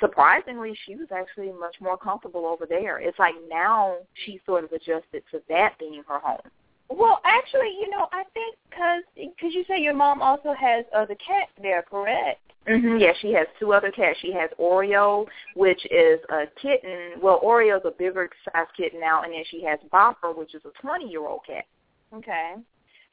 surprisingly, 0.00 0.76
she 0.86 0.96
was 0.96 1.08
actually 1.14 1.52
much 1.52 1.76
more 1.80 1.96
comfortable 1.96 2.46
over 2.46 2.66
there. 2.66 2.98
It's 2.98 3.18
like 3.18 3.34
now 3.48 3.96
she 4.24 4.40
sort 4.44 4.64
of 4.64 4.72
adjusted 4.72 5.22
to 5.30 5.40
that 5.48 5.78
being 5.78 6.02
her 6.08 6.18
home. 6.18 6.50
Well, 6.96 7.20
actually, 7.24 7.74
you 7.80 7.90
know, 7.90 8.08
I 8.12 8.24
think 8.34 8.56
because 8.68 9.02
cause 9.40 9.52
you 9.52 9.64
say 9.68 9.80
your 9.80 9.94
mom 9.94 10.22
also 10.22 10.52
has 10.52 10.84
other 10.94 11.14
cats 11.14 11.50
there, 11.60 11.82
correct? 11.82 12.40
hmm 12.66 12.96
Yeah, 12.98 13.12
she 13.20 13.32
has 13.32 13.46
two 13.58 13.72
other 13.72 13.90
cats. 13.90 14.18
She 14.20 14.32
has 14.32 14.50
Oreo, 14.58 15.26
which 15.54 15.84
is 15.86 16.20
a 16.30 16.44
kitten. 16.60 17.20
Well, 17.20 17.40
Oreo's 17.42 17.84
a 17.84 17.90
bigger 17.90 18.28
size 18.44 18.66
kitten 18.76 19.00
now, 19.00 19.22
and 19.22 19.32
then 19.32 19.44
she 19.50 19.62
has 19.64 19.78
Bopper, 19.92 20.36
which 20.36 20.54
is 20.54 20.62
a 20.64 20.86
20-year-old 20.86 21.40
cat. 21.46 21.64
Okay. 22.14 22.54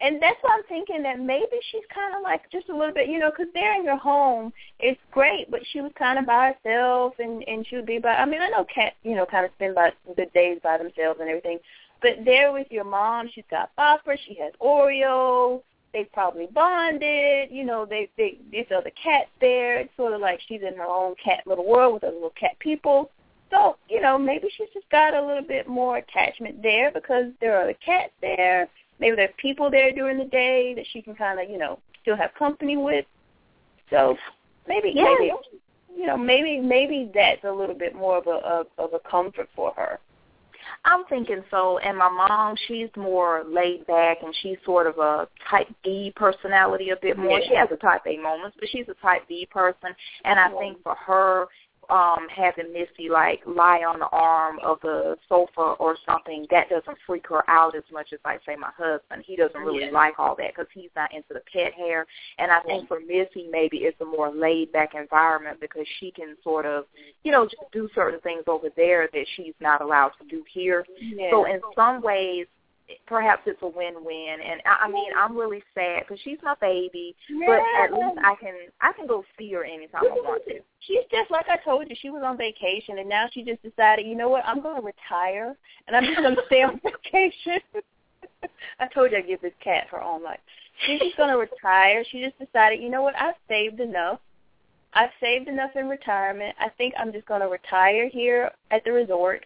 And 0.01 0.21
that's 0.21 0.37
why 0.41 0.51
I'm 0.53 0.63
thinking 0.69 1.03
that 1.03 1.19
maybe 1.19 1.57
she's 1.71 1.83
kind 1.93 2.15
of 2.15 2.21
like 2.21 2.49
just 2.51 2.69
a 2.69 2.75
little 2.75 2.93
bit, 2.93 3.09
you 3.09 3.19
know, 3.19 3.31
because 3.31 3.51
they're 3.53 3.75
in 3.77 3.83
your 3.83 3.97
home. 3.97 4.53
It's 4.79 4.99
great, 5.11 5.51
but 5.51 5.59
she 5.71 5.81
was 5.81 5.91
kind 5.97 6.17
of 6.17 6.25
by 6.25 6.53
herself, 6.63 7.13
and 7.19 7.43
and 7.47 7.67
she 7.67 7.75
would 7.75 7.85
be 7.85 7.99
by. 7.99 8.13
I 8.13 8.25
mean, 8.25 8.41
I 8.41 8.47
know 8.47 8.65
cats, 8.73 8.95
you 9.03 9.15
know, 9.15 9.25
kind 9.25 9.45
of 9.45 9.51
spend 9.55 9.75
by 9.75 9.91
the 10.15 10.25
days 10.33 10.59
by 10.63 10.77
themselves 10.77 11.19
and 11.19 11.27
everything, 11.27 11.59
but 12.01 12.23
there 12.25 12.51
with 12.51 12.67
your 12.71 12.83
mom, 12.85 13.29
she's 13.33 13.43
got 13.49 13.75
Bopper, 13.77 14.17
she 14.27 14.35
has 14.35 14.53
Oreo. 14.61 15.61
They 15.91 16.03
probably 16.03 16.47
bonded, 16.53 17.49
you 17.51 17.63
know. 17.63 17.83
They 17.85 18.09
they 18.15 18.37
these 18.51 18.67
other 18.75 18.91
cats 18.91 19.29
there. 19.41 19.79
It's 19.79 19.95
sort 19.97 20.13
of 20.13 20.21
like 20.21 20.39
she's 20.47 20.61
in 20.61 20.75
her 20.75 20.85
own 20.85 21.15
cat 21.23 21.47
little 21.47 21.65
world 21.65 21.95
with 21.95 22.03
other 22.03 22.13
little 22.13 22.33
cat 22.39 22.57
people. 22.59 23.09
So, 23.49 23.77
you 23.89 23.99
know, 23.99 24.17
maybe 24.17 24.49
she's 24.55 24.69
just 24.73 24.87
got 24.91 25.15
a 25.15 25.25
little 25.25 25.43
bit 25.43 25.67
more 25.67 25.97
attachment 25.97 26.61
there 26.61 26.91
because 26.91 27.25
there 27.41 27.57
are 27.57 27.63
other 27.63 27.75
cats 27.83 28.11
there. 28.21 28.67
Maybe 28.99 29.15
there's 29.15 29.33
people 29.37 29.71
there 29.71 29.91
during 29.91 30.19
the 30.19 30.25
day 30.25 30.75
that 30.75 30.85
she 30.91 31.01
can 31.01 31.15
kind 31.15 31.39
of, 31.39 31.49
you 31.49 31.57
know, 31.57 31.79
still 32.03 32.15
have 32.15 32.33
company 32.37 32.77
with. 32.77 33.05
So 33.89 34.15
maybe, 34.67 34.91
Yeah. 34.93 35.15
maybe, 35.17 35.31
you 35.97 36.05
know, 36.05 36.17
maybe 36.17 36.59
maybe 36.59 37.09
that's 37.13 37.43
a 37.43 37.51
little 37.51 37.73
bit 37.75 37.95
more 37.95 38.17
of 38.17 38.27
a 38.27 38.31
of, 38.45 38.67
of 38.77 38.93
a 38.93 38.99
comfort 38.99 39.49
for 39.55 39.73
her. 39.75 39.99
I'm 40.85 41.05
thinking 41.05 41.43
so. 41.51 41.77
And 41.79 41.97
my 41.97 42.09
mom, 42.09 42.55
she's 42.67 42.89
more 42.95 43.43
laid 43.47 43.85
back, 43.87 44.17
and 44.23 44.33
she's 44.41 44.57
sort 44.65 44.87
of 44.87 44.97
a 44.97 45.27
type 45.49 45.67
B 45.83 46.13
personality 46.15 46.89
a 46.91 46.95
bit 46.95 47.17
more. 47.17 47.39
Yeah. 47.39 47.47
She 47.47 47.55
has 47.55 47.69
a 47.71 47.77
type 47.77 48.01
A 48.07 48.17
moments, 48.17 48.57
but 48.59 48.69
she's 48.69 48.87
a 48.89 48.93
type 49.01 49.27
B 49.27 49.47
person. 49.51 49.95
And 50.25 50.39
I 50.39 50.49
Yeah. 50.49 50.57
think 50.57 50.83
for 50.83 50.95
her, 50.95 51.47
um, 51.89 52.27
having 52.29 52.71
Missy 52.71 53.09
like 53.09 53.41
lie 53.45 53.83
on 53.83 53.99
the 53.99 54.07
arm 54.07 54.59
of 54.63 54.79
the 54.81 55.17
sofa 55.27 55.75
or 55.79 55.97
something, 56.07 56.45
that 56.51 56.69
doesn't 56.69 56.97
freak 57.05 57.27
her 57.27 57.47
out 57.49 57.75
as 57.75 57.83
much 57.91 58.13
as 58.13 58.19
like 58.23 58.41
say 58.45 58.55
my 58.55 58.71
husband. 58.77 59.23
He 59.25 59.35
doesn't 59.35 59.59
really 59.59 59.85
Yeah. 59.85 59.91
like 59.91 60.19
all 60.19 60.35
that 60.35 60.55
because 60.55 60.71
he's 60.73 60.91
not 60.95 61.13
into 61.13 61.33
the 61.33 61.41
pet 61.51 61.73
hair. 61.73 62.05
And 62.37 62.51
I 62.51 62.59
think 62.61 62.87
for 62.87 62.99
Missy, 62.99 63.47
maybe 63.51 63.79
it's 63.79 63.99
a 64.01 64.05
more 64.05 64.29
laid 64.29 64.71
back 64.71 64.95
environment 64.95 65.59
because 65.59 65.87
she 65.99 66.11
can 66.11 66.35
sort 66.43 66.65
of, 66.65 66.85
you 67.23 67.31
know, 67.31 67.45
just 67.45 67.63
do 67.71 67.89
certain 67.95 68.19
things 68.21 68.43
over 68.47 68.69
there 68.75 69.09
that 69.11 69.25
she's 69.35 69.55
not 69.59 69.81
allowed 69.81 70.11
to 70.21 70.27
do 70.27 70.43
here. 70.51 70.85
Yeah. 70.99 71.31
So 71.31 71.45
in 71.45 71.59
some 71.75 72.01
ways, 72.01 72.47
perhaps 73.07 73.43
it's 73.45 73.61
a 73.61 73.67
win-win. 73.67 74.37
And 74.43 74.61
I, 74.65 74.85
I 74.85 74.91
mean, 74.91 75.11
I'm 75.17 75.35
really 75.35 75.63
sad 75.73 76.03
because 76.07 76.19
she's 76.23 76.37
my 76.43 76.55
baby, 76.61 77.15
but 77.45 77.59
at 77.81 77.93
least 77.93 78.19
I 78.23 78.35
can 78.35 78.53
I 78.81 78.91
can 78.93 79.07
go 79.07 79.23
see 79.37 79.51
her 79.53 79.63
anytime 79.63 80.03
I 80.03 80.15
want 80.15 80.43
to. 80.47 80.59
She's 80.79 81.05
just 81.11 81.31
like 81.31 81.47
I 81.49 81.57
told 81.63 81.89
you. 81.89 81.95
She 82.01 82.09
was 82.09 82.23
on 82.25 82.37
vacation, 82.37 82.99
and 82.99 83.09
now 83.09 83.27
she 83.31 83.43
just 83.43 83.61
decided, 83.61 84.05
you 84.05 84.15
know 84.15 84.29
what? 84.29 84.45
I'm 84.45 84.61
going 84.61 84.79
to 84.79 84.85
retire, 84.85 85.55
and 85.87 85.95
I'm 85.95 86.05
just 86.05 86.17
going 86.17 86.35
to 86.35 86.41
stay 86.47 86.63
on 86.63 86.79
vacation. 86.83 87.61
I 88.79 88.87
told 88.87 89.11
you 89.11 89.17
I'd 89.17 89.27
give 89.27 89.41
this 89.41 89.53
cat 89.63 89.87
her 89.91 90.01
own 90.01 90.23
life. 90.23 90.39
She's 90.85 90.99
just 90.99 91.17
going 91.17 91.29
to 91.29 91.37
retire. 91.37 92.05
She 92.09 92.23
just 92.23 92.39
decided, 92.39 92.81
you 92.81 92.89
know 92.89 93.01
what? 93.01 93.15
I've 93.19 93.35
saved 93.49 93.79
enough. 93.81 94.19
I've 94.93 95.11
saved 95.19 95.47
enough 95.47 95.71
in 95.75 95.87
retirement. 95.87 96.55
I 96.59 96.69
think 96.69 96.93
I'm 96.97 97.11
just 97.11 97.27
going 97.27 97.41
to 97.41 97.47
retire 97.47 98.09
here 98.09 98.51
at 98.71 98.83
the 98.85 98.91
resort 98.91 99.45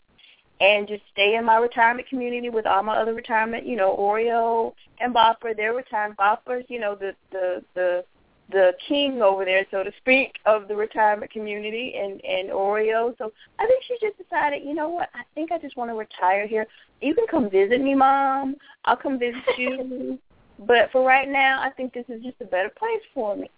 and 0.63 0.87
just 0.87 1.03
stay 1.11 1.35
in 1.35 1.43
my 1.43 1.57
retirement 1.57 2.07
community 2.07 2.49
with 2.49 2.65
all 2.65 2.81
my 2.83 2.95
other 2.95 3.13
retirement, 3.13 3.67
you 3.67 3.75
know, 3.75 3.95
Oreo 3.97 4.73
and 5.01 5.13
Bopper. 5.13 5.55
They're 5.55 5.73
retirement 5.73 6.17
Bopper's, 6.17 6.65
you 6.69 6.79
know, 6.79 6.95
the 6.95 7.13
the 7.31 7.63
the 7.75 8.05
the 8.49 8.73
king 8.87 9.21
over 9.21 9.43
there, 9.43 9.65
so 9.71 9.83
to 9.83 9.91
speak, 9.97 10.35
of 10.45 10.69
the 10.69 10.75
retirement 10.75 11.31
community 11.31 11.95
and 11.97 12.23
and 12.23 12.49
Oreo. 12.49 13.17
So 13.17 13.33
I 13.59 13.67
think 13.67 13.83
she 13.85 13.97
just 13.99 14.17
decided, 14.17 14.63
you 14.63 14.73
know 14.73 14.87
what? 14.87 15.09
I 15.13 15.23
think 15.35 15.51
I 15.51 15.57
just 15.57 15.75
want 15.75 15.91
to 15.91 15.95
retire 15.95 16.47
here. 16.47 16.65
You 17.01 17.13
can 17.13 17.27
come 17.27 17.49
visit 17.49 17.81
me, 17.81 17.93
mom. 17.93 18.55
I'll 18.85 18.95
come 18.95 19.19
visit 19.19 19.43
you. 19.57 20.17
but 20.59 20.93
for 20.93 21.05
right 21.05 21.27
now, 21.27 21.61
I 21.61 21.71
think 21.71 21.93
this 21.93 22.05
is 22.07 22.23
just 22.23 22.39
a 22.39 22.45
better 22.45 22.69
place 22.69 23.01
for 23.13 23.35
me. 23.35 23.49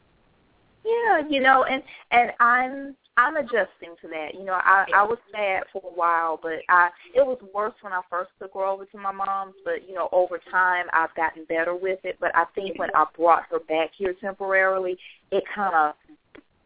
Yeah, 0.84 1.22
you 1.30 1.40
know, 1.40 1.66
and 1.66 1.84
and 2.10 2.32
I'm 2.40 2.96
I'm 3.18 3.38
adjusting 3.38 3.96
to 4.02 4.08
that. 4.10 4.34
You 4.34 4.44
know, 4.44 4.54
I 4.54 4.86
I 4.94 5.04
was 5.04 5.18
sad 5.32 5.64
for 5.72 5.82
a 5.86 5.94
while, 5.94 6.38
but 6.42 6.60
I 6.70 6.90
it 7.14 7.26
was 7.26 7.40
worse 7.54 7.74
when 7.82 7.94
I 7.94 8.02
first 8.10 8.32
took 8.40 8.54
her 8.54 8.66
over 8.66 8.86
to 8.86 8.98
my 8.98 9.12
mom's. 9.12 9.56
But 9.64 9.88
you 9.88 9.96
know, 9.96 10.10
over 10.12 10.40
time 10.52 10.86
I've 10.92 11.16
gotten 11.16 11.46
better 11.46 11.76
with 11.76 12.00
it. 12.04 12.18
But 12.20 12.36
I 12.36 12.44
think 12.56 12.78
when 12.78 12.90
I 12.94 13.06
brought 13.16 13.44
her 13.52 13.60
back 13.60 13.92
here 13.98 14.14
temporarily, 14.20 14.98
it 15.32 15.44
kind 15.54 15.74
of 15.74 15.96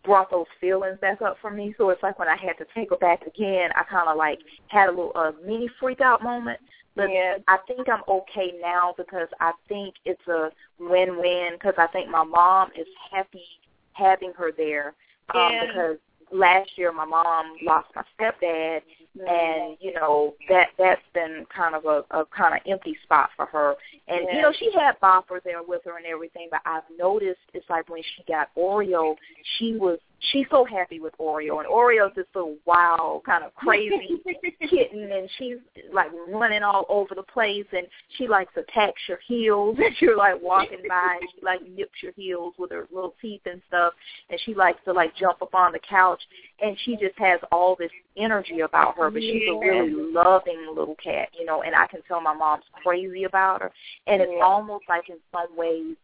brought 0.04 0.32
those 0.32 0.48
feelings 0.60 0.98
back 1.00 1.22
up 1.22 1.38
for 1.40 1.52
me. 1.52 1.76
So 1.78 1.90
it's 1.92 2.02
like 2.02 2.18
when 2.18 2.28
I 2.28 2.36
had 2.38 2.58
to 2.58 2.66
take 2.74 2.90
her 2.90 2.98
back 2.98 3.28
again, 3.28 3.70
I 3.76 3.84
kind 3.84 4.10
of 4.10 4.18
like 4.18 4.40
had 4.70 4.88
a 4.90 4.92
little 4.92 5.14
a 5.16 5.34
mini 5.46 5.70
freak 5.80 6.02
out 6.02 6.24
moment. 6.24 6.60
But 6.96 7.12
Yeah. 7.12 7.38
I 7.48 7.58
think 7.68 7.88
I'm 7.88 8.04
okay 8.08 8.54
now 8.60 8.96
because 8.98 9.28
I 9.40 9.52
think 9.68 9.96
it's 10.06 10.28
a 10.28 10.52
win-win 10.80 11.54
because 11.54 11.76
I 11.78 11.86
think 11.88 12.10
my 12.10 12.24
mom 12.24 12.72
is 12.76 12.88
happy 13.12 13.46
having 13.94 14.34
her 14.34 14.52
there 14.52 14.96
um, 15.36 15.52
Yeah. 15.54 15.66
because 15.68 15.98
last 16.32 16.70
year 16.76 16.92
my 16.92 17.06
mom 17.06 17.56
lost 17.66 17.88
my 17.96 18.04
stepdad 18.20 18.82
and 19.16 19.76
you 19.80 19.94
know 19.94 20.36
that 20.48 20.68
that's 20.78 21.02
been 21.14 21.46
kind 21.56 21.76
of 21.76 21.86
a, 21.86 22.04
a 22.18 22.26
kind 22.26 22.54
of 22.54 22.62
empty 22.68 22.96
spot 23.04 23.30
for 23.36 23.46
her 23.48 23.76
and 24.08 24.22
Yeah. 24.28 24.36
you 24.36 24.42
know 24.42 24.54
she 24.58 24.72
had 24.74 25.00
bopper 25.02 25.42
there 25.44 25.64
with 25.64 25.82
her 25.86 25.98
and 25.98 26.06
everything 26.06 26.48
but 26.52 26.62
i've 26.66 26.84
noticed 26.98 27.40
it's 27.54 27.70
like 27.70 27.90
when 27.90 28.04
she 28.04 28.24
got 28.32 28.50
oreo 28.56 29.16
she 29.58 29.76
was 29.76 30.00
she's 30.32 30.46
so 30.52 30.64
happy 30.64 31.00
with 31.00 31.14
oreo 31.18 31.58
and 31.58 31.68
oreo's 31.68 32.14
this 32.16 32.28
little 32.36 32.56
wild 32.66 33.24
kind 33.24 33.44
of 33.44 33.54
crazy 33.56 34.22
kitten 34.70 35.12
and 35.12 35.30
she's 35.38 35.58
like 35.92 36.12
running 36.30 36.62
all 36.62 36.86
over 36.88 37.16
the 37.16 37.24
place 37.24 37.66
and 37.72 37.88
she 38.18 38.28
likes 38.28 38.54
attacks 38.58 39.02
your 39.08 39.20
heels 39.28 39.78
as 39.86 39.94
you're 40.02 40.18
like 40.18 40.40
walking 40.42 40.80
by 40.88 41.18
and 41.20 41.30
she 41.34 41.44
like 41.44 41.62
nips 41.76 42.04
your 42.04 42.14
heels 42.16 42.54
with 42.60 42.72
her 42.72 42.88
little 42.92 43.16
teeth 43.22 43.42
and 43.46 43.62
stuff 43.68 43.94
and 44.30 44.40
she 44.46 44.54
likes 44.54 44.80
to 44.86 44.94
like 44.94 45.16
jump 45.16 45.42
up 45.42 45.56
on 45.56 45.72
the 45.72 45.80
couch 45.90 46.22
and 46.62 46.78
she 46.86 46.96
just 46.96 47.18
has 47.18 47.40
all 47.52 47.76
this 47.78 47.92
energy 48.20 48.60
about 48.62 48.96
her 48.98 49.10
but 49.10 49.22
she's 49.22 49.44
a 49.50 49.58
really 49.60 49.94
loving 50.14 50.68
little 50.76 50.96
cat 50.96 51.30
you 51.38 51.46
know 51.46 51.64
and 51.64 51.74
i 51.76 51.88
can 51.88 52.02
tell 52.08 52.22
my 52.22 52.34
mom's 52.34 52.64
crazy 52.84 53.24
about 53.24 53.62
her 53.62 53.72
and 54.08 54.22
it's 54.22 54.32
almost 54.44 54.84
like 54.90 55.10
in 55.10 55.18
some 55.32 55.56
ways 55.56 55.96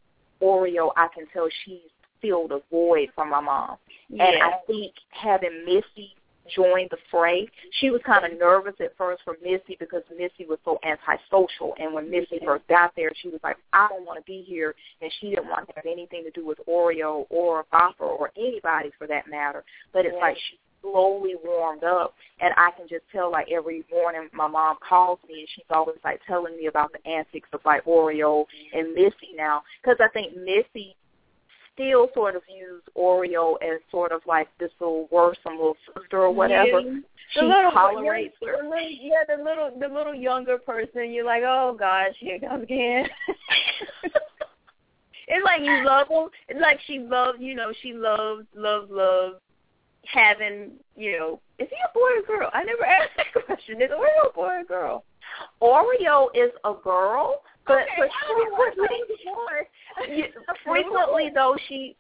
oreo 0.42 0.92
i 0.96 1.08
can 1.14 1.26
tell 1.34 1.48
she's 1.66 1.80
filled 2.22 2.52
a 2.52 2.62
void 2.72 3.10
from 3.14 3.30
my 3.30 3.42
mom 3.42 3.78
and 4.10 4.22
I 4.22 4.60
think 4.68 4.94
having 5.10 5.66
Missy 5.66 6.16
join 6.56 6.88
the 6.92 6.98
fray, 7.10 7.48
she 7.80 7.90
was 7.90 8.02
kind 8.06 8.24
of 8.32 8.38
nervous 8.40 8.76
at 8.80 8.96
first 8.98 9.24
for 9.24 9.36
Missy 9.44 9.76
because 9.80 10.04
Missy 10.12 10.46
was 10.48 10.60
so 10.64 10.78
antisocial. 10.84 11.74
And 11.80 11.94
when 11.94 12.10
Missy 12.10 12.40
first 12.46 12.68
got 12.68 12.92
there, 12.96 13.12
she 13.22 13.30
was 13.30 13.40
like, 13.44 13.58
I 13.74 13.88
don't 13.90 14.06
want 14.06 14.20
to 14.20 14.26
be 14.26 14.44
here. 14.48 14.76
And 15.02 15.12
she 15.20 15.32
didn't 15.32 15.48
want 15.48 15.68
to 15.68 15.74
have 15.76 15.86
anything 15.86 16.24
to 16.24 16.32
do 16.32 16.46
with 16.46 16.60
Oreo 16.70 17.26
or 17.30 17.66
Bopper 17.74 18.02
or 18.02 18.32
anybody 18.38 18.92
for 18.98 19.08
that 19.08 19.28
matter. 19.28 19.64
But 19.92 20.06
it's 20.06 20.14
Yeah. 20.16 20.22
like 20.22 20.38
she 20.38 20.60
slowly 20.86 21.36
warmed 21.44 21.84
up. 21.84 22.13
And 22.39 22.54
I 22.58 22.72
can 22.77 22.88
just 22.88 23.04
tell, 23.12 23.32
like, 23.32 23.48
every 23.51 23.84
morning 23.92 24.30
my 24.34 24.48
mom 24.48 24.77
calls 24.88 25.20
me 25.27 25.39
and 25.39 25.50
she's 25.56 25.65
always, 25.70 25.98
like, 26.04 26.22
telling 26.27 26.58
me 26.58 26.68
about 26.68 26.92
the 26.92 27.10
antics 27.10 27.50
of, 27.54 27.62
like, 27.65 27.86
Oreo 27.86 28.46
and 28.74 28.94
Missy 28.94 29.34
now. 29.36 29.63
Because 29.82 29.98
I 30.00 30.10
think 30.10 30.36
Missy 30.36 30.96
still 31.75 32.10
sort 32.13 32.36
of 32.36 32.42
use 32.50 32.82
Oreo 32.98 33.56
as 33.62 33.80
sort 33.92 34.12
of 34.12 34.22
like 34.25 34.48
this 34.60 34.72
little 34.80 35.08
worrisome 35.12 35.58
little 35.58 35.77
sister 35.94 36.22
or 36.22 36.32
whatever. 36.32 36.80
Yeah. 36.80 37.00
She 37.32 37.39
the 37.42 37.46
little, 37.46 37.72
tolerates 37.72 38.36
the 38.39 38.48
her. 38.48 38.63
little, 38.63 38.89
yeah, 38.89 39.24
the 39.27 39.44
little 39.44 39.72
the 39.77 39.88
little 39.88 40.15
younger 40.15 40.58
person. 40.58 41.12
You're 41.12 41.25
like, 41.25 41.44
oh 41.46 41.75
gosh, 41.77 42.13
here 42.20 42.39
comes 42.39 42.63
again. 42.63 43.08
it's 45.27 45.46
like 45.46 45.62
you 45.62 45.84
love 45.86 46.08
them. 46.08 46.30
It's 46.48 46.62
like 46.62 46.80
she 46.88 47.00
loves, 47.00 47.39
you 47.39 47.56
know, 47.56 47.74
she 47.82 47.94
loves, 47.94 48.46
loves, 48.56 48.89
loves 48.89 49.36
having, 50.12 50.72
you 50.96 51.18
know, 51.18 51.40
is 51.60 51.68
he 51.70 51.76
a 51.76 51.94
boy 51.94 52.20
or 52.34 52.38
girl? 52.38 52.50
I 52.54 52.64
never 52.64 52.86
asked 52.86 53.12
that 53.18 53.46
question. 53.46 53.82
Is 53.82 53.90
Oreo 53.92 54.30
a 54.30 54.34
boy 54.34 54.48
or 54.60 54.64
girl? 54.64 55.04
Oreo 55.62 56.28
is 56.36 56.52
a 56.64 56.74
girl, 56.84 57.42
but 57.68 57.80
Okay, 57.80 57.86
but 57.98 58.10
I 58.10 58.36
frequently, 58.36 58.88
to 58.88 60.08
be 60.08 60.18
you- 60.18 60.28
frequently 60.64 61.32
though 61.34 61.58
she 61.68 61.96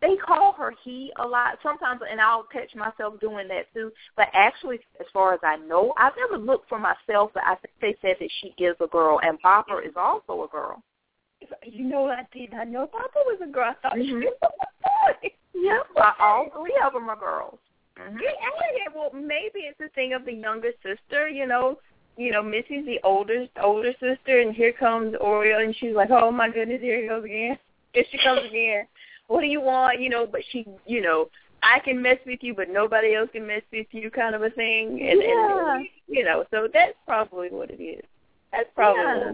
they 0.00 0.16
call 0.16 0.52
her 0.54 0.72
he 0.84 1.12
a 1.20 1.26
lot 1.26 1.58
sometimes 1.62 2.00
and 2.08 2.20
i'll 2.20 2.44
catch 2.44 2.74
myself 2.74 3.18
doing 3.20 3.46
that 3.48 3.66
too 3.74 3.90
but 4.16 4.28
actually 4.32 4.78
as 5.00 5.06
far 5.12 5.34
as 5.34 5.40
i 5.42 5.56
know 5.56 5.92
i've 5.98 6.12
never 6.16 6.42
looked 6.42 6.68
for 6.68 6.78
myself 6.78 7.30
but 7.34 7.42
i 7.44 7.54
think 7.56 7.74
they 7.80 7.94
said 8.00 8.16
that 8.20 8.30
she 8.40 8.54
is 8.62 8.74
a 8.80 8.86
girl 8.86 9.20
and 9.22 9.38
bopper 9.42 9.84
is 9.86 9.92
also 9.96 10.44
a 10.44 10.48
girl 10.48 10.82
You 11.64 11.84
know, 11.84 12.06
I 12.06 12.24
did 12.32 12.52
not 12.52 12.68
know 12.68 12.86
Bopper 12.86 13.22
was 13.26 13.40
a 13.42 13.50
girl. 13.50 13.70
I 13.70 13.74
thought 13.82 13.96
she 13.96 14.12
Mhm. 14.12 14.22
was 14.22 14.36
a 14.42 15.20
boy. 15.20 15.30
Yep 15.54 15.86
all 16.18 16.48
three 16.54 16.76
of 16.84 16.92
them 16.92 17.08
are 17.08 17.16
girls 17.16 17.58
hmm 17.96 18.16
Yeah, 18.18 18.30
yeah, 18.76 18.92
well, 18.94 19.10
maybe 19.12 19.60
it's 19.60 19.80
a 19.80 19.88
thing 19.90 20.14
of 20.14 20.24
the 20.24 20.32
younger 20.32 20.72
sister, 20.82 21.28
you 21.28 21.46
know. 21.46 21.78
You 22.16 22.30
know, 22.30 22.42
Missy's 22.42 22.84
the 22.84 23.00
older 23.04 23.46
older 23.62 23.92
sister, 23.92 24.40
and 24.40 24.54
here 24.54 24.72
comes 24.72 25.14
Oreo, 25.14 25.64
and 25.64 25.74
she's 25.76 25.94
like, 25.94 26.10
"Oh 26.10 26.30
my 26.30 26.50
goodness, 26.50 26.80
here 26.80 27.00
he 27.00 27.08
goes 27.08 27.24
again. 27.24 27.58
Here 27.94 28.04
she 28.10 28.18
comes 28.24 28.40
again. 28.48 28.86
What 29.28 29.42
do 29.42 29.46
you 29.46 29.60
want?" 29.60 30.00
You 30.00 30.08
know, 30.08 30.26
but 30.26 30.42
she, 30.50 30.66
you 30.86 31.00
know, 31.00 31.28
I 31.62 31.78
can 31.78 32.00
mess 32.00 32.18
with 32.26 32.42
you, 32.42 32.54
but 32.54 32.68
nobody 32.70 33.14
else 33.14 33.30
can 33.32 33.46
mess 33.46 33.62
with 33.72 33.86
you, 33.92 34.10
kind 34.10 34.34
of 34.34 34.42
a 34.42 34.50
thing. 34.50 35.00
And, 35.02 35.22
Yeah. 35.22 35.76
and 35.76 35.88
you 36.08 36.24
know, 36.24 36.44
so 36.50 36.68
that's 36.72 36.96
probably 37.06 37.48
what 37.50 37.70
it 37.70 37.82
is. 37.82 38.04
That's 38.52 38.68
probably 38.74 39.02
Yeah. 39.02 39.32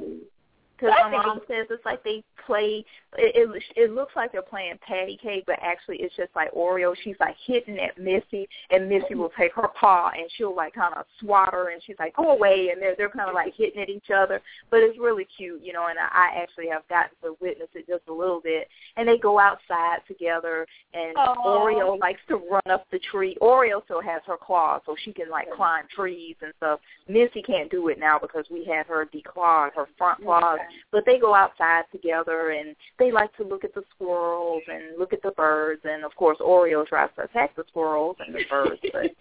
What 0.81 0.91
it 0.91 0.93
is. 0.93 0.97
Because 0.99 1.13
my 1.13 1.27
mom 1.27 1.41
says 1.49 1.67
it's 1.71 1.85
like 1.85 2.03
they 2.05 2.23
play. 2.47 2.85
It, 3.17 3.35
it 3.35 3.63
it 3.77 3.93
looks 3.93 4.15
like 4.17 4.33
they're 4.33 4.43
playing 4.43 4.79
patty 4.87 5.19
cake, 5.23 5.45
but 5.47 5.59
actually 5.63 5.97
it's 5.99 6.15
just 6.17 6.35
like 6.37 6.53
Oreo. 6.53 6.95
She's 7.03 7.17
like 7.21 7.37
hitting 7.47 7.79
at 7.79 7.99
Missy, 7.99 8.49
and 8.71 8.89
Missy 8.89 9.15
will 9.15 9.33
take 9.39 9.55
her 9.55 9.69
paw 9.69 10.11
and 10.15 10.31
she'll 10.37 10.55
like 10.55 10.75
kind 10.75 10.95
of 10.95 11.05
swat 11.21 11.53
her, 11.53 11.71
and 11.71 11.83
she's 11.87 11.97
like 11.99 12.17
go 12.17 12.31
away, 12.31 12.71
and 12.73 12.81
they're 12.81 12.95
they're 12.97 13.11
kind 13.11 13.29
of 13.29 13.35
like 13.35 13.55
hitting 13.57 13.83
at 13.83 13.89
each 13.89 14.11
other. 14.15 14.41
But 14.71 14.81
it's 14.81 14.99
really 14.99 15.27
cute, 15.37 15.63
you 15.63 15.73
know. 15.73 15.87
And 15.89 15.99
I, 15.99 16.09
I 16.13 16.43
actually 16.43 16.69
have 16.69 16.87
gotten 16.89 17.17
to 17.23 17.37
witness 17.41 17.69
it 17.75 17.87
just 17.87 18.09
a 18.09 18.13
little 18.13 18.41
bit. 18.41 18.69
And 18.97 19.09
they 19.09 19.19
go 19.19 19.39
outside 19.39 19.99
together, 20.07 20.67
and. 20.95 21.17
Oreo 21.49 21.99
likes 21.99 22.21
to 22.29 22.37
run 22.37 22.63
up 22.71 22.87
the 22.91 22.99
tree. 23.11 23.37
Oreo 23.41 23.83
still 23.85 24.03
has 24.03 24.23
her 24.27 24.37
claws, 24.37 24.83
so 24.87 24.95
she 25.05 25.13
can 25.13 25.31
like 25.31 25.51
climb 25.51 25.85
trees 25.95 26.37
and 26.43 26.53
stuff. 26.57 26.81
Missy 27.09 27.43
can't 27.43 27.71
do 27.71 27.89
it 27.89 27.99
now 27.99 28.19
because 28.19 28.45
we 28.51 28.65
had 28.65 28.87
her 28.87 29.07
declawed 29.07 29.75
her 29.75 29.87
front 29.97 30.23
claws 30.23 30.59
but 30.91 31.05
they 31.07 31.19
go 31.19 31.35
outside 31.35 31.85
together 31.93 32.51
and 32.51 32.75
they 32.99 33.11
like 33.13 33.35
to 33.37 33.45
look 33.45 33.65
at 33.65 33.75
the 33.75 33.83
squirrels 33.95 34.63
and 34.69 34.99
look 34.99 35.13
at 35.13 35.23
the 35.23 35.31
birds 35.33 35.83
and 35.85 36.05
of 36.05 36.15
course 36.17 36.39
Oreo 36.39 36.87
tries 36.87 37.11
to 37.17 37.25
attack 37.25 37.55
the 37.57 37.65
squirrels 37.69 38.17
and 38.25 38.35
the 38.35 38.45
birds 38.49 38.81
but 38.93 39.11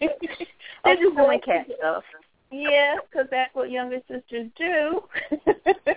they're 0.84 0.96
just 0.96 1.16
doing 1.16 1.40
cat 1.40 1.66
stuff. 1.78 2.04
Yeah, 2.50 2.96
because 3.10 3.26
that's 3.30 3.54
what 3.54 3.70
younger 3.70 4.00
sisters 4.08 4.50
do. 4.56 5.02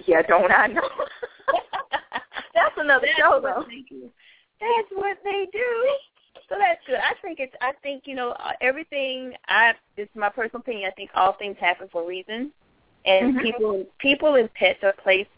Yeah, 0.07 0.21
don't 0.23 0.51
I 0.51 0.67
know? 0.67 0.81
That's 2.53 2.75
another 2.77 3.07
That's 3.07 3.19
show 3.19 3.39
though. 3.41 3.65
That's 4.59 4.89
what 4.93 5.17
they 5.23 5.47
do. 5.51 5.89
So 6.49 6.55
that's 6.59 6.81
good. 6.85 6.97
I 6.97 7.13
think 7.21 7.39
it's. 7.39 7.53
I 7.61 7.71
think 7.81 8.03
you 8.05 8.15
know 8.15 8.31
uh, 8.31 8.51
everything. 8.61 9.33
I. 9.47 9.73
It's 9.95 10.13
my 10.15 10.29
personal 10.29 10.61
opinion. 10.61 10.89
I 10.91 10.95
think 10.95 11.11
all 11.15 11.33
things 11.33 11.55
happen 11.59 11.87
for 11.91 12.03
a 12.03 12.05
reason, 12.05 12.51
and 13.05 13.35
Mhm. 13.35 13.41
people, 13.41 13.85
people 13.99 14.35
and 14.35 14.53
pets 14.53 14.83
are 14.83 14.93
placed 14.93 15.29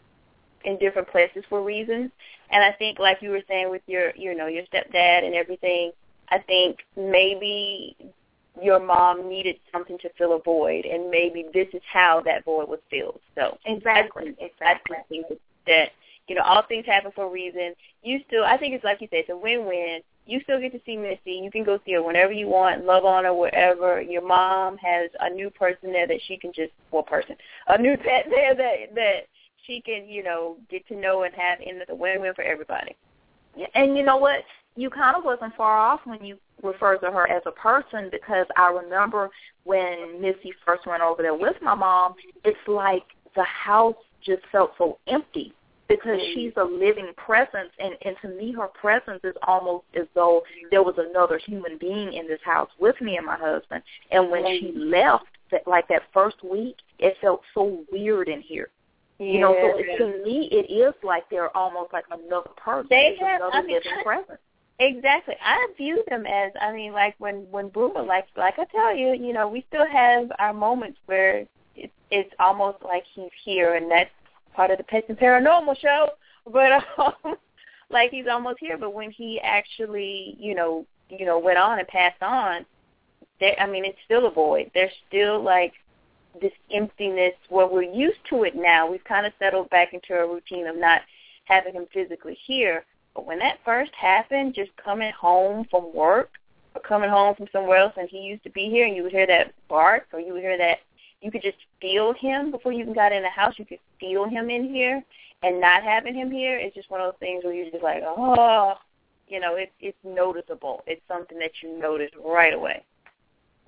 in 0.64 0.78
different 0.78 1.08
places 1.08 1.44
for 1.48 1.62
reasons. 1.62 2.10
And 2.50 2.62
I 2.62 2.72
think, 2.72 2.98
like 2.98 3.18
you 3.20 3.30
were 3.30 3.42
saying 3.48 3.70
with 3.70 3.82
your, 3.86 4.14
you 4.16 4.34
know, 4.34 4.46
your 4.46 4.64
stepdad 4.64 5.24
and 5.24 5.34
everything. 5.34 5.92
I 6.30 6.38
think 6.38 6.78
maybe 6.96 7.96
your 8.62 8.80
mom 8.80 9.28
needed 9.28 9.56
something 9.72 9.98
to 9.98 10.08
fill 10.16 10.34
a 10.36 10.42
void, 10.42 10.84
and 10.84 11.10
maybe 11.10 11.46
this 11.52 11.68
is 11.72 11.82
how 11.92 12.22
that 12.24 12.44
void 12.44 12.68
was 12.68 12.78
filled. 12.90 13.20
So 13.34 13.58
Exactly. 13.66 14.34
I 14.38 14.44
Exactly. 14.44 14.96
think 15.08 15.28
that, 15.28 15.38
that 15.66 15.88
you 16.28 16.34
know 16.34 16.42
all 16.42 16.62
things 16.62 16.86
happen 16.86 17.12
for 17.14 17.26
a 17.26 17.30
reason. 17.30 17.74
You 18.02 18.20
still, 18.26 18.44
I 18.44 18.56
think 18.56 18.74
it's 18.74 18.84
like 18.84 19.00
you 19.00 19.08
said, 19.10 19.20
it's 19.20 19.30
a 19.30 19.36
win-win. 19.36 20.00
You 20.26 20.40
still 20.44 20.58
get 20.60 20.72
to 20.72 20.80
see 20.86 20.96
Missy. 20.96 21.32
You 21.42 21.50
can 21.50 21.64
go 21.64 21.78
see 21.84 21.92
her 21.92 22.02
whenever 22.02 22.32
you 22.32 22.48
want, 22.48 22.86
love 22.86 23.04
on 23.04 23.24
her 23.24 23.34
wherever. 23.34 24.00
Your 24.00 24.26
mom 24.26 24.78
has 24.78 25.10
a 25.20 25.28
new 25.28 25.50
person 25.50 25.92
there 25.92 26.06
that 26.06 26.20
she 26.26 26.38
can 26.38 26.50
just, 26.54 26.72
well, 26.90 27.02
person, 27.02 27.36
a 27.68 27.76
new 27.76 27.96
pet 27.98 28.26
there 28.30 28.54
that 28.54 28.94
that 28.94 29.26
she 29.66 29.80
can, 29.80 30.08
you 30.08 30.22
know, 30.22 30.56
get 30.70 30.86
to 30.88 30.96
know 30.96 31.22
and 31.22 31.34
have, 31.34 31.60
in 31.60 31.80
the 31.86 31.94
win-win 31.94 32.34
for 32.34 32.42
everybody. 32.42 32.96
And 33.74 33.96
you 33.96 34.02
know 34.02 34.16
what? 34.16 34.44
You 34.76 34.90
kind 34.90 35.16
of 35.16 35.24
wasn't 35.24 35.54
far 35.56 35.78
off 35.78 36.00
when 36.04 36.24
you 36.24 36.36
referred 36.62 36.98
to 36.98 37.10
her 37.10 37.28
as 37.28 37.42
a 37.46 37.52
person 37.52 38.08
because 38.10 38.46
I 38.56 38.68
remember 38.70 39.30
when 39.64 40.20
Missy 40.20 40.52
first 40.64 40.86
went 40.86 41.02
over 41.02 41.22
there 41.22 41.34
with 41.34 41.56
my 41.62 41.74
mom, 41.74 42.14
it's 42.44 42.56
like 42.66 43.04
the 43.36 43.44
house 43.44 43.94
just 44.24 44.42
felt 44.50 44.72
so 44.78 44.98
empty 45.06 45.52
because 45.88 46.18
mm-hmm. 46.18 46.34
she's 46.34 46.52
a 46.56 46.64
living 46.64 47.10
presence 47.16 47.70
and, 47.78 47.94
and 48.04 48.16
to 48.22 48.28
me 48.28 48.52
her 48.52 48.68
presence 48.68 49.20
is 49.22 49.34
almost 49.46 49.84
as 49.94 50.06
though 50.14 50.42
there 50.70 50.82
was 50.82 50.94
another 50.98 51.38
human 51.38 51.76
being 51.78 52.12
in 52.14 52.26
this 52.26 52.40
house 52.44 52.70
with 52.78 52.98
me 53.00 53.16
and 53.16 53.26
my 53.26 53.36
husband. 53.36 53.82
And 54.10 54.30
when 54.30 54.46
she 54.46 54.68
mm-hmm. 54.68 54.90
left 54.90 55.26
that 55.50 55.66
like 55.66 55.86
that 55.88 56.02
first 56.12 56.42
week, 56.42 56.76
it 56.98 57.16
felt 57.20 57.42
so 57.52 57.84
weird 57.92 58.28
in 58.28 58.40
here. 58.40 58.70
You 59.18 59.38
know, 59.38 59.54
so 59.54 59.78
it, 59.78 59.98
to 59.98 60.24
me, 60.24 60.48
it 60.50 60.72
is 60.72 60.92
like 61.04 61.28
they're 61.30 61.56
almost 61.56 61.92
like 61.92 62.04
another 62.10 62.50
person. 62.56 62.88
They 62.90 63.16
have- 63.20 63.40
another 63.40 63.56
I 63.56 63.62
mean, 63.62 63.76
living 63.76 64.02
presence. 64.02 64.40
Exactly. 64.80 65.36
I 65.40 65.68
view 65.76 66.02
them 66.08 66.26
as 66.26 66.50
I 66.60 66.72
mean, 66.72 66.92
like 66.92 67.14
when 67.18 67.48
when 67.50 67.68
Boomer 67.68 68.02
like 68.02 68.26
like 68.36 68.58
I 68.58 68.64
tell 68.64 68.94
you, 68.94 69.12
you 69.14 69.32
know, 69.32 69.46
we 69.46 69.64
still 69.68 69.86
have 69.86 70.32
our 70.40 70.52
moments 70.52 70.98
where 71.06 71.46
it's 71.76 71.92
it's 72.10 72.34
almost 72.40 72.78
like 72.82 73.04
he's 73.14 73.30
here, 73.44 73.74
and 73.74 73.88
that's 73.88 74.10
part 74.52 74.72
of 74.72 74.78
the 74.78 74.84
Pets 74.84 75.06
and 75.08 75.18
Paranormal 75.18 75.78
show. 75.78 76.08
But 76.52 76.84
um, 76.98 77.36
like 77.88 78.10
he's 78.10 78.26
almost 78.30 78.58
here. 78.60 78.76
But 78.76 78.92
when 78.92 79.10
he 79.10 79.40
actually, 79.40 80.36
you 80.38 80.54
know, 80.54 80.84
you 81.08 81.24
know, 81.24 81.38
went 81.38 81.56
on 81.56 81.78
and 81.78 81.88
passed 81.88 82.22
on, 82.22 82.66
there. 83.40 83.58
I 83.58 83.66
mean, 83.66 83.86
it's 83.86 83.96
still 84.04 84.26
a 84.26 84.30
void. 84.30 84.70
There's 84.74 84.92
still 85.08 85.42
like 85.42 85.72
this 86.40 86.52
emptiness. 86.70 87.34
Where 87.48 87.66
we're 87.66 87.82
used 87.82 88.20
to 88.30 88.44
it 88.44 88.54
now. 88.54 88.90
We've 88.90 89.04
kind 89.04 89.26
of 89.26 89.32
settled 89.38 89.70
back 89.70 89.92
into 89.92 90.14
a 90.14 90.26
routine 90.26 90.66
of 90.66 90.76
not 90.76 91.02
having 91.44 91.74
him 91.74 91.86
physically 91.92 92.38
here. 92.46 92.84
But 93.14 93.26
when 93.26 93.38
that 93.38 93.60
first 93.64 93.92
happened, 93.94 94.54
just 94.54 94.76
coming 94.76 95.12
home 95.12 95.66
from 95.70 95.94
work 95.94 96.30
or 96.74 96.80
coming 96.80 97.10
home 97.10 97.34
from 97.36 97.46
somewhere 97.52 97.78
else, 97.78 97.92
and 97.96 98.08
he 98.08 98.18
used 98.18 98.42
to 98.42 98.50
be 98.50 98.68
here, 98.68 98.86
and 98.86 98.96
you 98.96 99.04
would 99.04 99.12
hear 99.12 99.26
that 99.26 99.54
bark, 99.68 100.08
or 100.12 100.20
you 100.20 100.32
would 100.32 100.42
hear 100.42 100.58
that, 100.58 100.78
you 101.20 101.30
could 101.30 101.42
just 101.42 101.58
feel 101.80 102.12
him 102.12 102.50
before 102.50 102.72
you 102.72 102.80
even 102.80 102.92
got 102.92 103.12
in 103.12 103.22
the 103.22 103.30
house. 103.30 103.54
You 103.56 103.64
could 103.64 103.78
feel 104.00 104.24
him 104.28 104.50
in 104.50 104.68
here, 104.68 105.02
and 105.42 105.60
not 105.60 105.82
having 105.82 106.14
him 106.14 106.30
here 106.30 106.58
is 106.58 106.74
just 106.74 106.90
one 106.90 107.00
of 107.00 107.12
those 107.12 107.18
things 107.20 107.44
where 107.44 107.54
you're 107.54 107.70
just 107.70 107.84
like, 107.84 108.02
oh, 108.04 108.74
you 109.28 109.40
know, 109.40 109.54
it's 109.54 109.72
it's 109.80 109.96
noticeable. 110.04 110.82
It's 110.86 111.00
something 111.08 111.38
that 111.38 111.52
you 111.62 111.78
notice 111.78 112.10
right 112.22 112.52
away. 112.52 112.84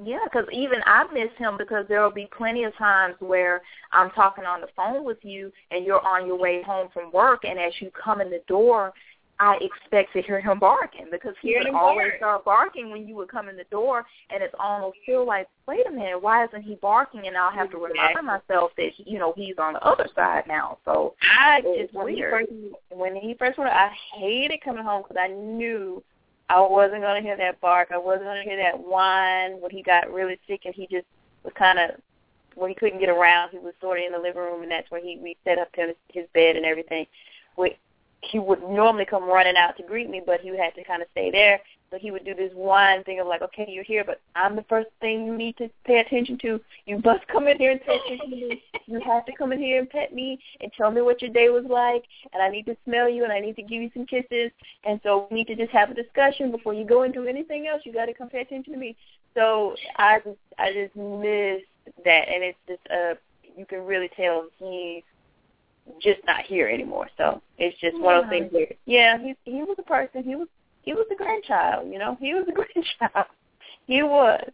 Yeah, 0.03 0.19
because 0.25 0.47
even 0.53 0.81
I 0.85 1.05
miss 1.13 1.31
him 1.39 1.57
because 1.57 1.87
there 1.89 2.03
will 2.03 2.11
be 2.11 2.29
plenty 2.37 2.65
of 2.65 2.77
times 2.77 3.15
where 3.21 3.63
I'm 3.93 4.11
talking 4.11 4.45
on 4.45 4.61
the 4.61 4.69
phone 4.77 5.05
with 5.05 5.19
you 5.23 5.51
and 5.71 5.85
you're 5.87 6.07
on 6.07 6.27
your 6.27 6.39
way 6.39 6.63
home 6.63 6.89
from 6.93 7.11
work, 7.13 7.45
and 7.45 7.59
as 7.59 7.73
you 7.81 7.91
come 7.93 8.21
in 8.21 8.31
the 8.31 8.43
door, 8.47 8.93
I 9.39 9.59
expect 9.61 10.15
to 10.15 10.23
hear 10.23 10.41
him 10.41 10.59
barking 10.59 11.07
because 11.11 11.35
he 11.43 11.49
Hear 11.49 11.59
would 11.65 11.75
always 11.75 12.07
bark. 12.09 12.17
start 12.17 12.45
barking 12.45 12.91
when 12.91 13.07
you 13.07 13.15
would 13.17 13.29
come 13.31 13.49
in 13.51 13.57
the 13.57 13.65
door, 13.71 14.05
and 14.31 14.43
it's 14.43 14.55
almost 14.59 14.97
feel 15.05 15.27
like, 15.27 15.47
wait 15.69 15.87
a 15.87 15.91
minute, 15.91 16.23
why 16.23 16.45
isn't 16.45 16.63
he 16.63 16.77
barking? 16.77 17.27
And 17.27 17.37
I'll 17.37 17.51
have 17.51 17.71
to 17.73 17.77
remind 17.79 18.25
myself 18.27 18.73
that 18.79 18.91
you 18.97 19.19
know 19.19 19.35
he's 19.37 19.57
on 19.59 19.75
the 19.75 19.83
other 19.87 20.09
side 20.15 20.45
now. 20.47 20.79
So 20.87 21.15
I 21.21 21.61
It's 21.65 21.93
just 21.93 21.95
when 21.95 22.15
he 22.15 22.23
first 22.23 22.51
when 22.91 23.15
he 23.17 23.35
first 23.35 23.59
went, 23.59 23.71
I 23.71 23.91
hated 24.15 24.63
coming 24.63 24.85
home 24.85 25.03
because 25.07 25.19
I 25.21 25.29
knew 25.29 26.03
I 26.49 26.61
wasn't 26.61 27.03
going 27.03 27.21
to 27.21 27.27
hear 27.27 27.37
that 27.37 27.61
bark. 27.61 27.89
I 27.93 27.99
wasn't 27.99 28.27
going 28.27 28.45
to 28.45 28.49
hear 28.49 28.63
that 28.63 28.79
whine 28.79 29.61
when 29.61 29.71
he 29.71 29.83
got 29.83 30.13
really 30.13 30.39
sick 30.47 30.63
and 30.65 30.75
he 30.75 30.87
just 30.87 31.07
was 31.43 31.53
kind 31.57 31.79
of 31.79 31.91
when 32.55 32.71
he 32.71 32.75
couldn't 32.75 33.01
get 33.01 33.09
around. 33.09 33.51
He 33.51 33.59
was 33.59 33.75
sort 33.81 33.99
of 33.99 34.05
in 34.05 34.13
the 34.13 34.19
living 34.19 34.43
room, 34.43 34.63
and 34.63 34.71
that's 34.71 34.91
where 34.91 35.01
he 35.01 35.19
we 35.23 35.37
set 35.45 35.59
up 35.59 35.69
his, 35.75 35.95
his 36.09 36.27
bed 36.35 36.57
and 36.57 36.65
everything. 36.65 37.07
We, 37.57 37.79
he 38.23 38.39
would 38.39 38.63
normally 38.63 39.05
come 39.05 39.25
running 39.25 39.57
out 39.57 39.77
to 39.77 39.83
greet 39.83 40.09
me, 40.09 40.23
but 40.25 40.41
he 40.41 40.49
had 40.57 40.75
to 40.75 40.85
kind 40.85 41.03
of 41.03 41.09
stay 41.13 41.31
there. 41.31 41.61
So 41.91 41.99
he 41.99 42.11
would 42.11 42.25
do 42.25 42.35
this 42.35 42.53
whine 42.55 43.05
thing 43.05 43.21
of 43.21 43.27
like, 43.27 43.43
okay, 43.43 43.67
you're 43.69 43.85
here, 43.85 44.05
but 44.05 44.21
I'm 44.35 44.57
the 44.57 44.65
first 44.69 44.89
thing 45.01 45.25
you 45.25 45.37
need 45.37 45.57
to 45.59 45.69
pay 45.85 46.01
attention 46.01 46.37
to. 46.39 46.61
You 46.85 47.01
must 47.05 47.27
come 47.29 47.47
in 47.47 47.59
here 47.59 47.71
and 47.71 47.81
pay 47.81 47.97
attention 48.05 48.31
to 48.31 48.37
me. 48.37 48.63
You 48.87 49.01
have 49.01 49.25
to 49.27 49.33
come 49.33 49.53
in 49.53 49.61
here 49.61 49.79
and 49.79 49.89
pet 49.89 50.13
me 50.13 50.39
and 50.61 50.73
tell 50.73 50.91
me 50.91 51.01
what 51.01 51.23
your 51.23 51.31
day 51.31 51.49
was 51.49 51.65
like. 51.69 52.05
And 52.33 52.43
I 52.43 52.49
need 52.49 52.67
to 52.67 52.77
smell 52.85 53.09
you 53.09 53.25
and 53.25 53.33
I 53.33 53.41
need 53.41 53.57
to 53.57 53.63
give 53.63 53.83
you 53.83 53.91
some 53.95 54.07
kisses. 54.07 54.51
And 54.85 55.01
so 55.03 55.29
we 55.31 55.37
need 55.37 55.47
to 55.47 55.57
just 55.57 55.71
have 55.71 55.91
a 55.91 55.95
discussion 55.95 56.51
before 56.51 56.75
you 56.75 56.85
go 56.85 57.05
into 57.05 57.27
anything 57.27 57.67
else. 57.67 57.83
You 57.85 57.93
got 57.93 58.07
to 58.07 58.15
come 58.15 58.29
pay 58.29 58.41
attention 58.41 58.73
to 58.73 58.79
me. 58.79 58.97
So 59.35 59.77
I 59.97 60.21
just 60.21 60.39
I 60.59 60.73
just 60.73 60.97
miss 60.97 61.63
that, 62.05 62.29
and 62.29 62.43
it's 62.43 62.59
just 62.67 62.81
uh 62.91 63.15
you 63.57 63.67
can 63.67 63.85
really 63.85 64.11
tell 64.17 64.47
he's 64.59 65.03
just 66.01 66.21
not 66.27 66.43
here 66.43 66.69
anymore. 66.69 67.09
So 67.17 67.43
it's 67.59 67.79
just 67.79 67.97
yeah. 67.97 68.03
one 68.03 68.17
of 68.17 68.25
those 68.25 68.31
things 68.31 68.53
where 68.53 68.67
yeah, 68.87 69.19
he 69.19 69.35
he 69.45 69.63
was 69.63 69.77
a 69.79 69.83
person. 69.83 70.25
He 70.25 70.35
was 70.35 70.49
he 70.87 70.95
was 70.95 71.07
a 71.13 71.17
grandchild. 71.17 71.93
You 71.93 71.99
know, 71.99 72.17
he 72.19 72.33
was 72.33 72.47
a 72.49 72.53
grandchild. 72.53 73.27
he 73.87 74.03
was. 74.03 74.51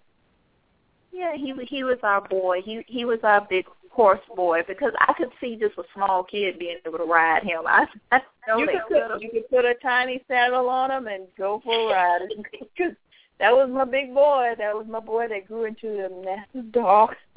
Yeah, 1.12 1.36
he 1.36 1.54
he 1.68 1.84
was 1.84 1.98
our 2.02 2.26
boy. 2.26 2.62
He 2.64 2.82
he 2.88 3.04
was 3.04 3.20
our 3.22 3.46
big 3.48 3.66
horse 3.90 4.20
boy 4.34 4.62
because 4.66 4.92
I 4.98 5.12
could 5.12 5.28
see 5.40 5.56
just 5.56 5.76
a 5.78 5.82
small 5.94 6.24
kid 6.24 6.58
being 6.58 6.78
able 6.86 6.98
to 6.98 7.04
ride 7.04 7.42
him. 7.42 7.60
I, 7.66 7.86
I 8.10 8.20
know 8.48 8.58
you 8.58 8.66
that 8.66 8.88
could 8.88 9.02
put, 9.10 9.22
you 9.22 9.30
could 9.30 9.50
put 9.50 9.64
a 9.66 9.74
tiny 9.82 10.24
saddle 10.26 10.68
on 10.70 10.90
him 10.90 11.06
and 11.06 11.26
go 11.36 11.60
for 11.62 11.74
a 11.74 11.92
ride. 11.92 12.20
Because 12.50 12.94
that 13.38 13.52
was 13.52 13.68
my 13.70 13.84
big 13.84 14.14
boy. 14.14 14.52
That 14.56 14.74
was 14.74 14.86
my 14.88 15.00
boy 15.00 15.28
that 15.28 15.46
grew 15.46 15.64
into 15.64 16.06
a 16.06 16.24
massive 16.24 16.72
dog. 16.72 17.14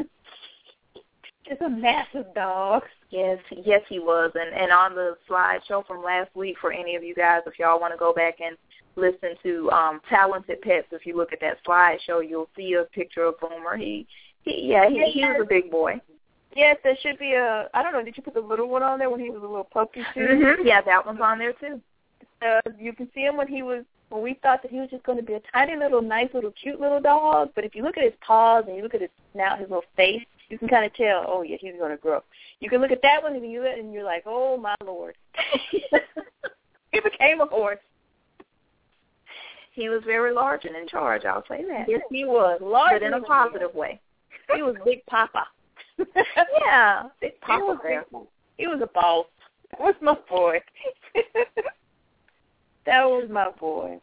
just 1.48 1.62
a 1.62 1.70
massive 1.70 2.34
dog. 2.34 2.84
Yes, 3.10 3.40
yes, 3.52 3.82
he 3.90 4.00
was. 4.00 4.32
And 4.36 4.54
and 4.56 4.72
on 4.72 4.96
the 4.96 5.18
slideshow 5.30 5.86
from 5.86 6.04
last 6.04 6.34
week, 6.36 6.56
for 6.62 6.72
any 6.72 6.96
of 6.96 7.04
you 7.04 7.16
guys, 7.16 7.42
if 7.46 7.60
y'all 7.60 7.80
want 7.80 7.94
to 7.94 7.98
go 7.98 8.14
back 8.14 8.36
and 8.40 8.56
listen 8.96 9.36
to 9.44 9.70
um 9.72 10.02
Talented 10.10 10.62
Pets, 10.62 10.88
if 10.92 11.06
you 11.06 11.16
look 11.16 11.34
at 11.34 11.42
that 11.42 11.58
slideshow, 11.66 12.28
you'll 12.28 12.50
see 12.56 12.74
a 12.74 12.84
picture 12.86 13.24
of 13.24 13.40
Boomer. 13.40 13.78
He, 13.78 14.08
he 14.44 14.70
yeah, 14.72 14.90
he, 14.90 15.12
he 15.12 15.22
was 15.22 15.42
a 15.42 15.46
big 15.46 15.72
boy. 15.72 16.00
Yes, 16.56 16.78
there 16.84 16.98
should 17.02 17.20
be 17.20 17.34
a. 17.34 17.70
I 17.74 17.84
don't 17.84 17.92
know. 17.92 18.04
Did 18.04 18.16
you 18.16 18.24
put 18.24 18.34
the 18.34 18.40
little 18.40 18.70
one 18.70 18.82
on 18.82 18.98
there 18.98 19.10
when 19.10 19.20
he 19.20 19.30
was 19.30 19.44
a 19.44 19.48
little 19.48 19.66
puppy 19.66 20.02
too? 20.14 20.22
Mm-hmm. 20.22 20.66
Yeah, 20.66 20.82
that 20.82 21.06
one's 21.06 21.20
on 21.22 21.38
there 21.38 21.54
too. 21.54 21.82
Uh, 22.42 22.62
you 22.80 22.94
can 22.94 23.10
see 23.14 23.22
him 23.22 23.36
when 23.36 23.48
he 23.48 23.62
was 23.62 23.84
when 24.10 24.22
we 24.22 24.36
thought 24.42 24.62
that 24.62 24.72
he 24.72 24.80
was 24.80 24.90
just 24.90 25.04
going 25.04 25.18
to 25.18 25.24
be 25.24 25.34
a 25.34 25.42
tiny 25.52 25.76
little, 25.76 26.02
nice 26.02 26.30
little, 26.34 26.52
cute 26.52 26.80
little 26.80 27.02
dog. 27.02 27.50
But 27.56 27.66
if 27.66 27.76
you 27.76 27.84
look 27.84 27.98
at 27.98 28.04
his 28.04 28.14
paws 28.26 28.66
and 28.68 28.78
you 28.78 28.84
look 28.84 28.94
at 28.94 29.02
his 29.02 29.10
snout, 29.34 29.60
his 29.60 29.70
little 29.70 29.84
face, 29.98 30.24
you 30.50 30.58
can 30.58 30.68
kind 30.68 30.86
of 30.86 30.94
tell. 30.94 31.26
Oh 31.28 31.42
yeah, 31.42 31.58
he's 31.60 31.74
going 31.78 31.92
to 31.92 31.98
grow. 31.98 32.22
You 32.62 32.70
can 32.70 32.80
look 32.80 32.92
at 32.92 33.02
that 33.02 33.22
one 33.22 33.36
and 33.36 33.52
you 33.52 33.66
and 33.66 33.92
you're 33.94 34.04
like, 34.04 34.24
oh 34.26 34.58
my 34.58 34.76
lord, 34.84 35.16
he 36.92 37.00
became 37.02 37.42
a 37.42 37.46
horse. 37.46 37.80
He 39.76 39.90
was 39.90 40.02
very 40.06 40.32
large 40.32 40.64
and 40.64 40.76
in 40.76 40.88
charge. 40.88 41.26
I'll 41.26 41.44
say 41.50 41.66
that. 41.66 41.86
Yes, 41.90 42.02
he 42.10 42.24
was 42.24 42.60
large, 42.62 42.94
but 42.94 43.04
in 43.04 43.14
a 43.14 43.22
positive 43.22 43.76
way. 43.76 44.00
He 44.56 44.62
was 44.62 44.76
Big 44.86 45.04
Papa. 45.08 45.44
yeah, 46.62 47.10
Big 47.20 47.42
Papa. 47.42 47.56
He 47.58 47.64
was, 47.64 47.80
big, 48.12 48.28
he 48.58 48.68
was 48.68 48.80
a 48.84 48.88
boss. 48.88 49.26
That 49.72 49.80
was 49.80 49.96
my 50.02 50.16
boy. 50.30 50.60
that 52.86 53.04
was 53.06 53.28
my 53.28 53.50
boy. 53.60 54.00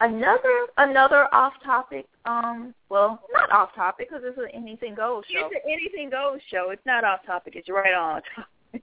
Another 0.00 0.66
another 0.78 1.28
off 1.34 1.52
topic. 1.62 2.06
Um, 2.24 2.74
well, 2.88 3.20
not 3.34 3.52
off 3.52 3.74
topic 3.74 4.08
because 4.08 4.24
it's 4.24 4.38
an 4.38 4.48
anything 4.54 4.94
goes 4.94 5.24
show. 5.30 5.46
It's 5.46 5.56
an 5.62 5.70
anything 5.70 6.08
goes 6.08 6.40
show. 6.50 6.70
It's 6.70 6.86
not 6.86 7.04
off 7.04 7.20
topic. 7.26 7.54
It's 7.54 7.68
right 7.68 7.92
on. 7.92 8.22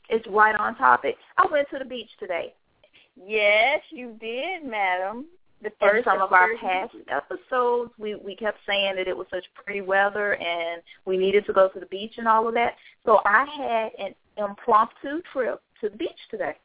it's 0.09 0.27
right 0.27 0.55
on 0.55 0.75
topic. 0.75 1.15
I 1.39 1.47
went 1.51 1.67
to 1.71 1.79
the 1.79 1.85
beach 1.85 2.11
today. 2.19 2.53
Yes, 3.15 3.81
you 3.89 4.15
did, 4.21 4.63
madam 4.63 5.25
the 5.61 5.71
first 5.79 6.05
some 6.05 6.21
of 6.21 6.31
our 6.31 6.49
past 6.57 6.95
episodes, 7.09 7.91
we 7.97 8.15
we 8.15 8.35
kept 8.35 8.59
saying 8.65 8.95
that 8.95 9.07
it 9.07 9.15
was 9.15 9.27
such 9.29 9.43
pretty 9.53 9.81
weather 9.81 10.35
and 10.35 10.81
we 11.05 11.17
needed 11.17 11.45
to 11.45 11.53
go 11.53 11.67
to 11.69 11.79
the 11.79 11.85
beach 11.87 12.13
and 12.17 12.27
all 12.27 12.47
of 12.47 12.53
that. 12.53 12.75
So 13.05 13.19
I 13.25 13.45
had 13.57 14.05
an 14.05 14.15
impromptu 14.37 15.21
trip 15.33 15.61
to 15.81 15.89
the 15.89 15.97
beach 15.97 16.19
today. 16.31 16.55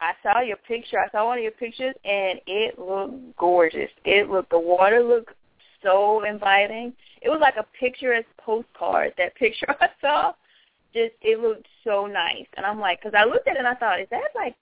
I 0.00 0.12
saw 0.22 0.40
your 0.40 0.58
picture. 0.58 0.98
I 0.98 1.10
saw 1.10 1.26
one 1.26 1.38
of 1.38 1.42
your 1.42 1.52
pictures, 1.52 1.94
and 2.04 2.40
it 2.46 2.78
looked 2.78 3.36
gorgeous. 3.36 3.90
It 4.04 4.28
looked 4.28 4.50
the 4.50 4.58
water 4.58 5.02
looked 5.02 5.34
so 5.82 6.24
inviting. 6.24 6.92
It 7.22 7.30
was 7.30 7.40
like 7.40 7.56
a 7.56 7.66
picturesque 7.78 8.28
postcard. 8.38 9.14
That 9.18 9.34
picture 9.36 9.66
I 9.80 9.88
saw, 10.00 10.32
just 10.92 11.14
it 11.22 11.40
looked 11.40 11.66
so 11.84 12.06
nice. 12.06 12.46
And 12.56 12.66
I'm 12.66 12.78
like, 12.78 13.00
because 13.00 13.18
I 13.18 13.24
looked 13.24 13.48
at 13.48 13.56
it 13.56 13.58
and 13.58 13.68
I 13.68 13.74
thought, 13.74 14.00
is 14.00 14.08
that 14.10 14.28
like 14.34 14.54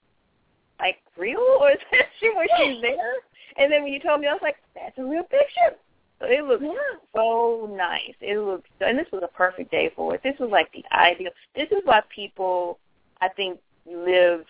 like 0.79 0.97
real 1.17 1.39
or 1.61 1.71
is 1.71 1.77
that 1.91 2.05
she 2.19 2.31
when 2.35 2.47
she's 2.57 2.81
there? 2.81 3.15
And 3.57 3.71
then 3.71 3.83
when 3.83 3.93
you 3.93 3.99
told 3.99 4.21
me, 4.21 4.27
I 4.27 4.33
was 4.33 4.41
like, 4.41 4.57
that's 4.73 4.97
a 4.97 5.03
real 5.03 5.23
picture. 5.23 5.77
So 6.19 6.27
it 6.27 6.45
looks 6.45 6.63
yeah. 6.63 6.99
so 7.13 7.73
nice. 7.75 8.15
It 8.21 8.37
looks, 8.37 8.69
and 8.79 8.97
this 8.97 9.07
was 9.11 9.23
a 9.23 9.37
perfect 9.37 9.71
day 9.71 9.91
for 9.95 10.15
it. 10.15 10.23
This 10.23 10.35
was 10.39 10.49
like 10.49 10.71
the 10.71 10.83
ideal. 10.91 11.31
This 11.55 11.69
is 11.71 11.83
why 11.83 12.01
people, 12.13 12.79
I 13.21 13.29
think, 13.29 13.59
live, 13.85 14.45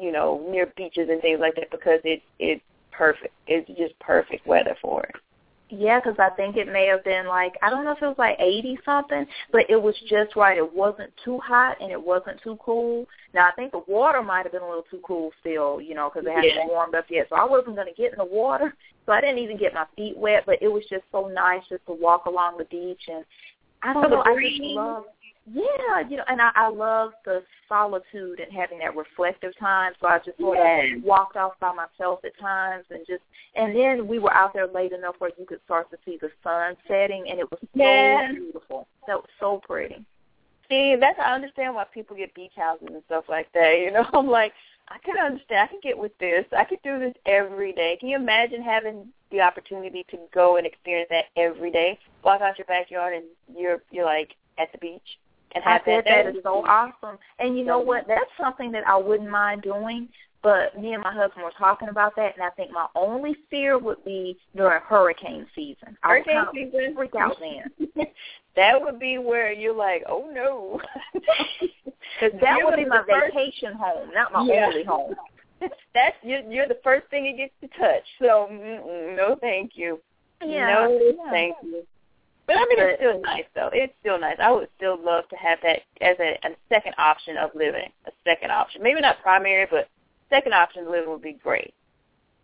you 0.00 0.12
know, 0.12 0.46
near 0.50 0.66
beaches 0.76 1.08
and 1.10 1.20
things 1.20 1.40
like 1.40 1.56
that 1.56 1.70
because 1.70 2.00
it 2.04 2.22
it's 2.38 2.62
perfect. 2.92 3.34
It's 3.46 3.68
just 3.78 3.98
perfect 3.98 4.46
weather 4.46 4.76
for 4.80 5.04
it. 5.04 5.14
Yeah, 5.70 6.00
because 6.00 6.18
I 6.18 6.30
think 6.30 6.56
it 6.56 6.70
may 6.70 6.86
have 6.86 7.04
been 7.04 7.26
like 7.26 7.54
I 7.62 7.70
don't 7.70 7.84
know 7.84 7.92
if 7.92 8.02
it 8.02 8.06
was 8.06 8.18
like 8.18 8.36
eighty 8.40 8.78
something, 8.84 9.26
but 9.52 9.68
it 9.68 9.80
was 9.80 9.94
just 10.08 10.34
right. 10.36 10.58
It 10.58 10.74
wasn't 10.74 11.12
too 11.24 11.38
hot 11.38 11.76
and 11.80 11.92
it 11.92 12.02
wasn't 12.02 12.42
too 12.42 12.58
cool. 12.64 13.06
Now 13.32 13.48
I 13.48 13.52
think 13.52 13.72
the 13.72 13.82
water 13.86 14.22
might 14.22 14.42
have 14.42 14.52
been 14.52 14.62
a 14.62 14.68
little 14.68 14.84
too 14.90 15.00
cool 15.04 15.30
still, 15.40 15.80
you 15.80 15.94
know, 15.94 16.10
because 16.12 16.26
it 16.26 16.34
hadn't 16.34 16.56
yeah. 16.56 16.66
warmed 16.66 16.94
up 16.94 17.06
yet. 17.08 17.26
So 17.30 17.36
I 17.36 17.44
wasn't 17.44 17.76
going 17.76 17.86
to 17.86 17.94
get 17.94 18.12
in 18.12 18.18
the 18.18 18.24
water, 18.24 18.74
so 19.06 19.12
I 19.12 19.20
didn't 19.20 19.38
even 19.38 19.58
get 19.58 19.74
my 19.74 19.86
feet 19.96 20.16
wet. 20.16 20.44
But 20.44 20.60
it 20.60 20.68
was 20.68 20.82
just 20.90 21.04
so 21.12 21.28
nice 21.28 21.62
just 21.68 21.86
to 21.86 21.92
walk 21.92 22.26
along 22.26 22.58
the 22.58 22.64
beach 22.64 23.02
and 23.08 23.24
I 23.82 23.92
don't 23.92 24.04
so 24.04 24.08
know. 24.10 24.22
I 24.22 24.34
just 24.40 24.60
love 24.60 25.04
yeah, 25.46 26.00
you 26.08 26.16
know, 26.16 26.24
and 26.28 26.40
I, 26.40 26.50
I 26.54 26.68
love 26.68 27.12
the 27.24 27.42
solitude 27.68 28.40
and 28.40 28.52
having 28.52 28.78
that 28.80 28.94
reflective 28.94 29.56
time. 29.58 29.92
So 30.00 30.06
I 30.06 30.18
just 30.18 30.38
sort 30.38 30.58
yes. 30.58 30.96
of 30.96 31.02
walked 31.02 31.36
off 31.36 31.52
by 31.60 31.72
myself 31.72 32.20
at 32.24 32.38
times 32.38 32.84
and 32.90 33.00
just, 33.06 33.22
and 33.56 33.74
then 33.74 34.06
we 34.06 34.18
were 34.18 34.32
out 34.32 34.52
there 34.52 34.66
late 34.66 34.92
enough 34.92 35.16
where 35.18 35.30
you 35.38 35.46
could 35.46 35.60
start 35.64 35.90
to 35.90 35.96
see 36.04 36.18
the 36.20 36.30
sun 36.44 36.76
setting, 36.86 37.24
and 37.28 37.40
it 37.40 37.50
was 37.50 37.58
so 37.60 37.68
yes. 37.74 38.32
beautiful. 38.32 38.86
That 39.06 39.16
was 39.16 39.28
so 39.40 39.60
pretty. 39.66 40.04
See, 40.68 40.94
that's 41.00 41.18
I 41.18 41.34
understand 41.34 41.74
why 41.74 41.84
people 41.92 42.16
get 42.16 42.34
beach 42.34 42.52
houses 42.56 42.88
and 42.92 43.02
stuff 43.06 43.24
like 43.28 43.50
that. 43.54 43.78
You 43.78 43.90
know, 43.90 44.06
I'm 44.12 44.28
like, 44.28 44.52
I 44.88 44.98
can 45.04 45.18
understand. 45.18 45.60
I 45.60 45.66
can 45.66 45.80
get 45.82 45.98
with 45.98 46.16
this. 46.18 46.44
I 46.56 46.64
could 46.64 46.82
do 46.84 46.98
this 46.98 47.14
every 47.26 47.72
day. 47.72 47.96
Can 47.98 48.08
you 48.08 48.16
imagine 48.16 48.62
having 48.62 49.08
the 49.32 49.40
opportunity 49.40 50.04
to 50.10 50.18
go 50.32 50.58
and 50.58 50.66
experience 50.66 51.08
that 51.10 51.24
every 51.36 51.72
day? 51.72 51.98
Walk 52.22 52.40
out 52.40 52.58
your 52.58 52.66
backyard 52.66 53.14
and 53.14 53.24
you're 53.56 53.82
you're 53.90 54.04
like 54.04 54.34
at 54.58 54.70
the 54.70 54.78
beach 54.78 55.18
and 55.54 55.64
have 55.64 55.82
I 55.86 55.90
that. 55.90 56.04
That 56.04 56.26
is 56.28 56.42
so 56.42 56.64
awesome. 56.66 57.18
And 57.38 57.58
you 57.58 57.64
know 57.64 57.78
what? 57.78 58.06
That's 58.06 58.30
something 58.38 58.72
that 58.72 58.86
I 58.86 58.96
wouldn't 58.96 59.30
mind 59.30 59.62
doing. 59.62 60.08
But 60.42 60.80
me 60.80 60.94
and 60.94 61.02
my 61.02 61.12
husband 61.12 61.44
were 61.44 61.52
talking 61.58 61.90
about 61.90 62.16
that, 62.16 62.34
and 62.34 62.42
I 62.42 62.48
think 62.50 62.70
my 62.70 62.86
only 62.94 63.36
fear 63.50 63.78
would 63.78 64.02
be 64.06 64.38
during 64.56 64.80
hurricane 64.80 65.46
season. 65.54 65.98
Hurricane 66.00 66.36
I 66.38 66.44
would 66.44 66.54
season, 66.54 66.94
freak 66.96 67.14
out 67.14 67.36
then. 67.38 68.06
that 68.56 68.80
would 68.80 68.98
be 68.98 69.18
where 69.18 69.52
you're 69.52 69.76
like, 69.76 70.02
oh 70.08 70.30
no, 70.32 70.80
because 71.12 72.40
that 72.40 72.58
would 72.62 72.76
be 72.76 72.86
my 72.86 73.04
first... 73.06 73.34
vacation 73.34 73.74
home, 73.74 74.10
not 74.14 74.32
my 74.32 74.42
yeah. 74.44 74.66
only 74.66 74.84
home. 74.84 75.14
That's 75.94 76.16
you're, 76.22 76.40
you're 76.50 76.68
the 76.68 76.78
first 76.82 77.08
thing 77.10 77.26
it 77.26 77.36
gets 77.36 77.52
to 77.60 77.78
touch. 77.78 78.04
So 78.18 78.48
no, 78.50 79.36
thank 79.42 79.72
you. 79.74 80.00
Yeah, 80.42 80.72
no, 80.72 81.00
yeah. 81.02 81.30
thank 81.30 81.56
you. 81.62 81.86
But 82.50 82.56
I 82.56 82.66
mean, 82.68 82.78
it's 82.80 82.98
still 82.98 83.20
nice 83.20 83.44
though. 83.54 83.70
It's 83.72 83.92
still 84.00 84.18
nice. 84.18 84.36
I 84.42 84.50
would 84.50 84.68
still 84.76 84.98
love 85.00 85.28
to 85.28 85.36
have 85.36 85.60
that 85.62 85.82
as 86.00 86.16
a, 86.18 86.36
a 86.44 86.50
second 86.68 86.94
option 86.98 87.36
of 87.36 87.50
living. 87.54 87.88
A 88.06 88.10
second 88.24 88.50
option, 88.50 88.82
maybe 88.82 89.00
not 89.00 89.22
primary, 89.22 89.68
but 89.70 89.88
second 90.30 90.52
option 90.52 90.82
of 90.82 90.90
living 90.90 91.10
would 91.10 91.22
be 91.22 91.34
great. 91.34 91.72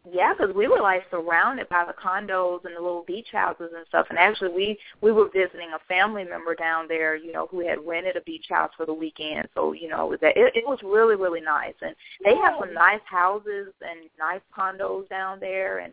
Yeah, 0.08 0.32
because 0.32 0.54
we 0.54 0.68
were 0.68 0.78
like 0.78 1.02
surrounded 1.10 1.68
by 1.68 1.84
the 1.84 1.92
condos 1.92 2.64
and 2.64 2.76
the 2.76 2.80
little 2.80 3.02
beach 3.04 3.26
houses 3.32 3.72
and 3.74 3.84
stuff. 3.88 4.06
And 4.08 4.16
actually, 4.16 4.52
we 4.52 4.78
we 5.00 5.10
were 5.10 5.28
visiting 5.28 5.70
a 5.74 5.80
family 5.88 6.22
member 6.22 6.54
down 6.54 6.86
there, 6.86 7.16
you 7.16 7.32
know, 7.32 7.48
who 7.50 7.66
had 7.66 7.84
rented 7.84 8.14
a 8.14 8.20
beach 8.20 8.46
house 8.48 8.70
for 8.76 8.86
the 8.86 8.94
weekend. 8.94 9.48
So 9.54 9.72
you 9.72 9.88
know, 9.88 10.06
it 10.06 10.10
was, 10.10 10.18
it, 10.22 10.52
it 10.54 10.64
was 10.64 10.78
really 10.84 11.16
really 11.16 11.40
nice. 11.40 11.74
And 11.82 11.96
they 12.24 12.36
have 12.36 12.54
some 12.60 12.72
nice 12.72 13.00
houses 13.06 13.72
and 13.80 14.08
nice 14.20 14.42
condos 14.56 15.08
down 15.08 15.40
there. 15.40 15.80
And 15.80 15.92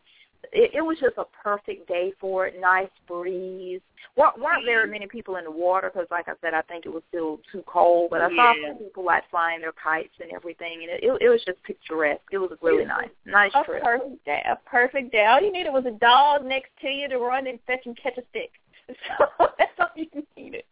it, 0.52 0.72
it 0.76 0.82
was 0.82 0.98
just 1.00 1.18
a 1.18 1.26
perfect 1.44 1.88
day 1.88 2.14
for 2.20 2.48
it. 2.48 2.60
Nice 2.60 2.90
breeze. 3.08 3.82
weren't, 4.18 4.40
weren't 4.40 4.66
very 4.66 4.90
many 4.90 5.08
people 5.08 5.38
in 5.38 5.46
the 5.46 5.52
water 5.52 5.92
because, 5.94 6.08
like 6.12 6.28
I 6.28 6.34
said, 6.42 6.54
I 6.54 6.62
think 6.64 6.86
it 6.86 6.94
was 6.94 7.04
still 7.10 7.40
too 7.52 7.64
cold. 7.66 8.10
But 8.12 8.22
I 8.22 8.30
saw 8.30 8.54
some 8.68 8.78
people 8.78 9.06
like 9.06 9.24
flying 9.30 9.62
their 9.62 9.74
kites 9.74 10.14
and 10.22 10.32
everything, 10.32 10.80
and 10.82 10.92
it, 10.92 11.04
it, 11.04 11.22
it 11.22 11.30
was 11.30 11.42
just 11.46 11.62
picturesque. 11.64 12.22
It 12.32 12.38
was 12.38 12.52
really 12.62 12.86
nice. 12.86 13.10
Nice 13.26 13.52
a 13.56 13.64
trip. 13.64 13.82
A 13.82 13.86
perfect 13.86 14.26
day. 14.26 14.44
A 14.46 14.70
perfect 14.70 15.12
day. 15.12 15.26
All 15.26 15.42
you 15.42 15.52
needed 15.52 15.72
was 15.72 15.86
a 15.86 15.92
dog 15.92 16.46
next 16.46 16.72
to 16.82 16.88
you 16.90 17.08
to 17.10 17.18
run 17.20 17.48
and 17.48 17.60
fetch 17.66 17.86
and 17.86 17.98
catch 17.98 18.18
a 18.18 18.24
stick. 18.30 18.52
So 19.40 19.48
that's 19.58 19.72
all 19.80 19.88
you 19.96 20.08
needed. 20.36 20.64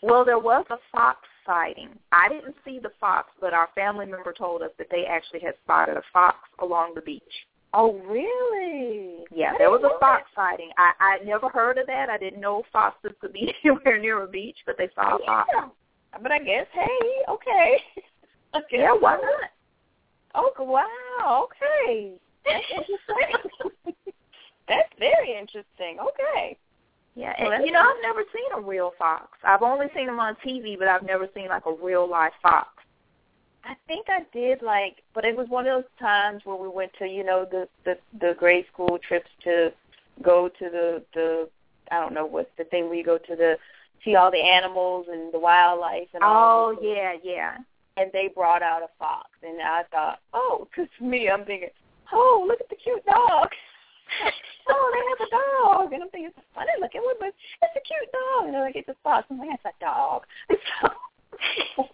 Well, 0.00 0.24
there 0.24 0.38
was 0.38 0.64
a 0.70 0.76
fox 0.92 1.18
sighting. 1.44 1.88
I 2.12 2.28
didn't 2.28 2.54
see 2.64 2.78
the 2.78 2.92
fox, 3.00 3.30
but 3.40 3.52
our 3.52 3.68
family 3.74 4.06
member 4.06 4.32
told 4.32 4.62
us 4.62 4.70
that 4.78 4.86
they 4.90 5.04
actually 5.06 5.40
had 5.40 5.54
spotted 5.64 5.96
a 5.96 6.02
fox 6.12 6.36
along 6.60 6.92
the 6.94 7.00
beach. 7.00 7.22
Oh, 7.74 7.98
really? 8.08 9.24
Yeah, 9.30 9.52
there 9.58 9.70
was 9.70 9.82
a 9.84 9.98
fox 10.00 10.24
sighting. 10.34 10.70
I 10.78 10.92
I 10.98 11.24
never 11.24 11.48
heard 11.48 11.78
of 11.78 11.86
that. 11.86 12.08
I 12.08 12.16
didn't 12.16 12.40
know 12.40 12.62
foxes 12.72 13.12
could 13.20 13.32
be 13.32 13.52
anywhere 13.64 13.98
near 13.98 14.22
a 14.22 14.26
beach, 14.26 14.58
but 14.64 14.76
they 14.78 14.88
saw 14.94 15.16
a 15.16 15.18
fox. 15.24 15.50
Yeah. 15.54 15.68
But 16.22 16.32
I 16.32 16.38
guess, 16.38 16.66
hey, 16.72 17.22
okay. 17.28 17.78
okay. 18.56 18.78
Yeah, 18.78 18.94
why 18.98 19.16
not? 19.16 19.50
Oh, 20.34 20.52
wow. 20.58 21.48
Okay. 21.48 22.12
That's 22.44 22.64
interesting. 22.70 23.94
That's 24.68 24.92
very 24.98 25.38
interesting. 25.38 25.98
Okay. 26.00 26.56
Yeah, 27.14 27.32
and 27.36 27.66
you 27.66 27.72
know, 27.72 27.80
I've 27.80 28.02
never 28.02 28.22
seen 28.32 28.58
a 28.58 28.60
real 28.60 28.92
fox. 28.96 29.26
I've 29.42 29.62
only 29.62 29.86
seen 29.94 30.06
them 30.06 30.20
on 30.20 30.36
TV, 30.46 30.78
but 30.78 30.86
I've 30.86 31.02
never 31.02 31.28
seen 31.34 31.48
like 31.48 31.66
a 31.66 31.72
real 31.72 32.08
live 32.08 32.32
fox. 32.40 32.68
I 33.64 33.74
think 33.86 34.06
I 34.08 34.20
did 34.32 34.62
like, 34.62 35.02
but 35.14 35.24
it 35.24 35.36
was 35.36 35.48
one 35.48 35.66
of 35.66 35.82
those 35.82 35.90
times 35.98 36.42
where 36.44 36.56
we 36.56 36.68
went 36.68 36.92
to, 36.98 37.06
you 37.06 37.24
know, 37.24 37.46
the 37.50 37.68
the 37.84 37.98
the 38.20 38.34
grade 38.38 38.66
school 38.72 38.98
trips 39.06 39.30
to 39.44 39.72
go 40.22 40.48
to 40.48 40.70
the 40.70 41.02
the 41.14 41.48
I 41.90 42.00
don't 42.00 42.14
know 42.14 42.26
what's 42.26 42.50
the 42.56 42.64
thing 42.64 42.86
where 42.86 42.94
you 42.94 43.04
go 43.04 43.18
to 43.18 43.36
the 43.36 43.56
see 44.04 44.14
all 44.14 44.30
the 44.30 44.38
animals 44.38 45.06
and 45.10 45.32
the 45.32 45.38
wildlife 45.38 46.08
and 46.14 46.22
all. 46.22 46.76
Oh 46.76 46.78
yeah, 46.82 47.14
yeah. 47.22 47.56
And 47.96 48.10
they 48.12 48.28
brought 48.32 48.62
out 48.62 48.82
a 48.82 48.88
fox, 48.98 49.28
and 49.42 49.60
I 49.60 49.82
thought, 49.90 50.20
oh, 50.32 50.68
because 50.76 50.88
me, 51.00 51.28
I'm 51.28 51.44
thinking, 51.44 51.70
oh, 52.12 52.44
look 52.46 52.60
at 52.60 52.68
the 52.68 52.76
cute 52.76 53.04
dog. 53.04 53.48
oh, 54.68 54.90
they 54.92 55.02
have 55.10 55.28
a 55.28 55.30
dog, 55.30 55.92
and 55.92 56.02
I'm 56.02 56.10
thinking, 56.10 56.30
it's 56.36 56.46
funny 56.54 56.70
looking 56.80 57.02
one, 57.02 57.16
but 57.18 57.34
it's 57.62 57.76
a 57.76 57.80
cute 57.80 58.12
dog. 58.12 58.46
And 58.46 58.54
then 58.54 58.62
I 58.62 58.70
get 58.70 58.86
this 58.86 58.96
fox, 59.02 59.26
I'm 59.30 59.38
like, 59.38 59.48
it's 59.52 59.64
a 59.64 59.84
dog. 59.84 60.22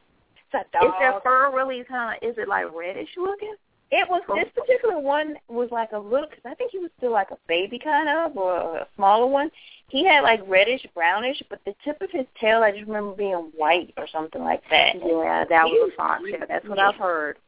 it's 0.55 0.69
a 0.75 0.79
dog. 0.79 0.87
Is 0.87 0.93
their 0.99 1.21
fur 1.21 1.51
really 1.55 1.85
kind 1.85 2.17
of? 2.17 2.29
Is 2.29 2.37
it 2.39 2.49
like 2.49 2.67
reddish 2.75 3.11
looking? 3.17 3.55
It 3.91 4.09
was 4.09 4.23
this 4.35 4.51
particular 4.55 4.99
one 4.99 5.37
was 5.49 5.69
like 5.71 5.93
a 5.93 5.99
little. 5.99 6.27
Cause 6.27 6.41
I 6.45 6.55
think 6.55 6.73
he 6.73 6.79
was 6.79 6.91
still 6.99 7.13
like 7.13 7.31
a 7.31 7.39
baby 7.47 7.79
kind 7.79 8.09
of, 8.09 8.37
or 8.37 8.79
a 8.79 8.89
smaller 8.97 9.27
one. 9.27 9.51
He 9.89 10.05
had 10.05 10.23
like 10.23 10.41
reddish, 10.49 10.85
brownish, 10.95 11.43
but 11.49 11.61
the 11.65 11.75
tip 11.85 12.01
of 12.01 12.11
his 12.11 12.27
tail 12.41 12.63
I 12.63 12.73
just 12.73 12.87
remember 12.87 13.15
being 13.15 13.53
white 13.57 13.93
or 13.97 14.09
something 14.09 14.43
like 14.43 14.63
that. 14.71 14.97
Yeah, 14.97 15.45
that 15.49 15.65
was 15.65 15.91
a 15.93 15.97
fox. 15.97 16.23
Yeah, 16.27 16.45
that's 16.49 16.67
what 16.67 16.79
yeah. 16.79 16.89
I've 16.89 16.97
heard. 16.97 17.39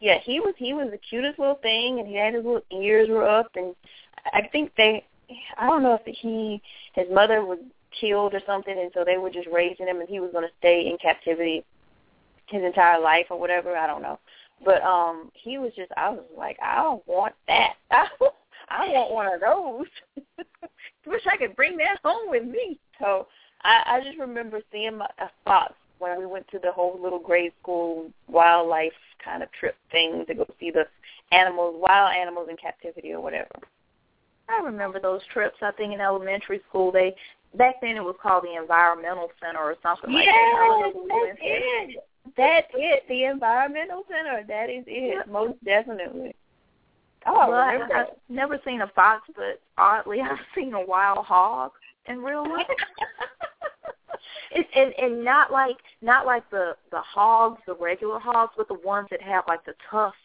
Yeah, 0.00 0.18
he 0.24 0.40
was 0.40 0.54
he 0.56 0.72
was 0.72 0.88
the 0.90 0.98
cutest 0.98 1.38
little 1.38 1.56
thing, 1.56 1.98
and 1.98 2.08
he 2.08 2.16
had 2.16 2.34
his 2.34 2.44
little 2.44 2.64
ears 2.70 3.08
were 3.08 3.28
up, 3.28 3.50
and 3.56 3.74
I 4.32 4.48
think 4.50 4.72
they. 4.76 5.04
I 5.58 5.66
don't 5.66 5.82
know 5.82 6.00
if 6.02 6.16
he 6.16 6.62
his 6.94 7.06
mother 7.12 7.44
was 7.44 7.58
killed 8.00 8.34
or 8.34 8.40
something, 8.46 8.76
and 8.76 8.90
so 8.94 9.04
they 9.04 9.18
were 9.18 9.30
just 9.30 9.48
raising 9.52 9.86
him, 9.86 10.00
and 10.00 10.08
he 10.08 10.20
was 10.20 10.32
going 10.32 10.46
to 10.46 10.54
stay 10.58 10.88
in 10.88 10.96
captivity 10.96 11.64
his 12.50 12.62
entire 12.62 13.00
life 13.00 13.26
or 13.30 13.38
whatever. 13.38 13.76
I 13.76 13.86
don't 13.86 14.02
know. 14.02 14.18
But 14.64 14.82
um 14.82 15.30
he 15.34 15.58
was 15.58 15.72
just 15.76 15.92
I 15.96 16.10
was 16.10 16.24
like, 16.36 16.58
I 16.62 16.82
don't 16.82 17.06
want 17.06 17.34
that. 17.48 17.74
I, 17.90 18.06
I 18.68 18.88
want 18.88 19.12
one 19.12 19.26
of 19.32 19.40
those. 19.40 20.46
Wish 21.06 21.22
I 21.30 21.36
could 21.36 21.56
bring 21.56 21.76
that 21.78 21.98
home 22.04 22.30
with 22.30 22.44
me. 22.44 22.78
So 22.98 23.26
I, 23.62 23.82
I 23.86 24.00
just 24.04 24.18
remember 24.18 24.60
seeing 24.70 24.98
my, 24.98 25.08
a 25.18 25.28
fox 25.44 25.74
when 25.98 26.18
we 26.18 26.26
went 26.26 26.46
to 26.48 26.58
the 26.58 26.72
whole 26.72 26.98
little 27.02 27.18
grade 27.18 27.52
school 27.60 28.10
wildlife 28.28 28.92
kind 29.22 29.42
of 29.42 29.50
trip 29.52 29.76
thing 29.90 30.24
to 30.26 30.34
go 30.34 30.46
see 30.58 30.70
the 30.70 30.84
animals, 31.32 31.76
wild 31.78 32.14
animals 32.14 32.48
in 32.50 32.56
captivity 32.56 33.12
or 33.12 33.20
whatever. 33.20 33.58
I 34.48 34.62
remember 34.64 35.00
those 35.00 35.20
trips. 35.32 35.56
I 35.62 35.70
think 35.72 35.94
in 35.94 36.00
elementary 36.00 36.60
school 36.68 36.90
they 36.90 37.14
back 37.56 37.76
then 37.80 37.96
it 37.96 38.04
was 38.04 38.16
called 38.22 38.44
the 38.44 38.60
environmental 38.60 39.28
center 39.40 39.60
or 39.60 39.76
something 39.82 40.12
like 40.12 40.26
that. 40.26 40.92
Yes, 41.42 42.02
that's 42.36 42.68
it. 42.74 43.04
The 43.08 43.24
environmental 43.24 44.04
center. 44.08 44.44
That 44.46 44.70
is 44.70 44.84
it. 44.86 45.28
Most 45.30 45.62
definitely. 45.64 46.34
Oh, 47.26 47.50
well, 47.50 47.60
I, 47.60 47.78
I've 47.94 48.06
never 48.28 48.58
seen 48.64 48.80
a 48.80 48.88
fox, 48.88 49.28
but 49.36 49.60
oddly, 49.76 50.20
I've 50.24 50.38
seen 50.54 50.74
a 50.74 50.84
wild 50.84 51.24
hog 51.26 51.72
in 52.06 52.18
real 52.18 52.48
life. 52.48 52.66
it, 54.52 54.66
and 54.74 54.92
and 54.98 55.24
not 55.24 55.52
like 55.52 55.76
not 56.02 56.26
like 56.26 56.48
the 56.50 56.76
the 56.90 57.00
hogs, 57.00 57.60
the 57.66 57.74
regular 57.74 58.18
hogs, 58.18 58.52
but 58.56 58.68
the 58.68 58.78
ones 58.84 59.08
that 59.10 59.22
have 59.22 59.44
like 59.48 59.64
the 59.64 59.74
tusks. 59.90 60.16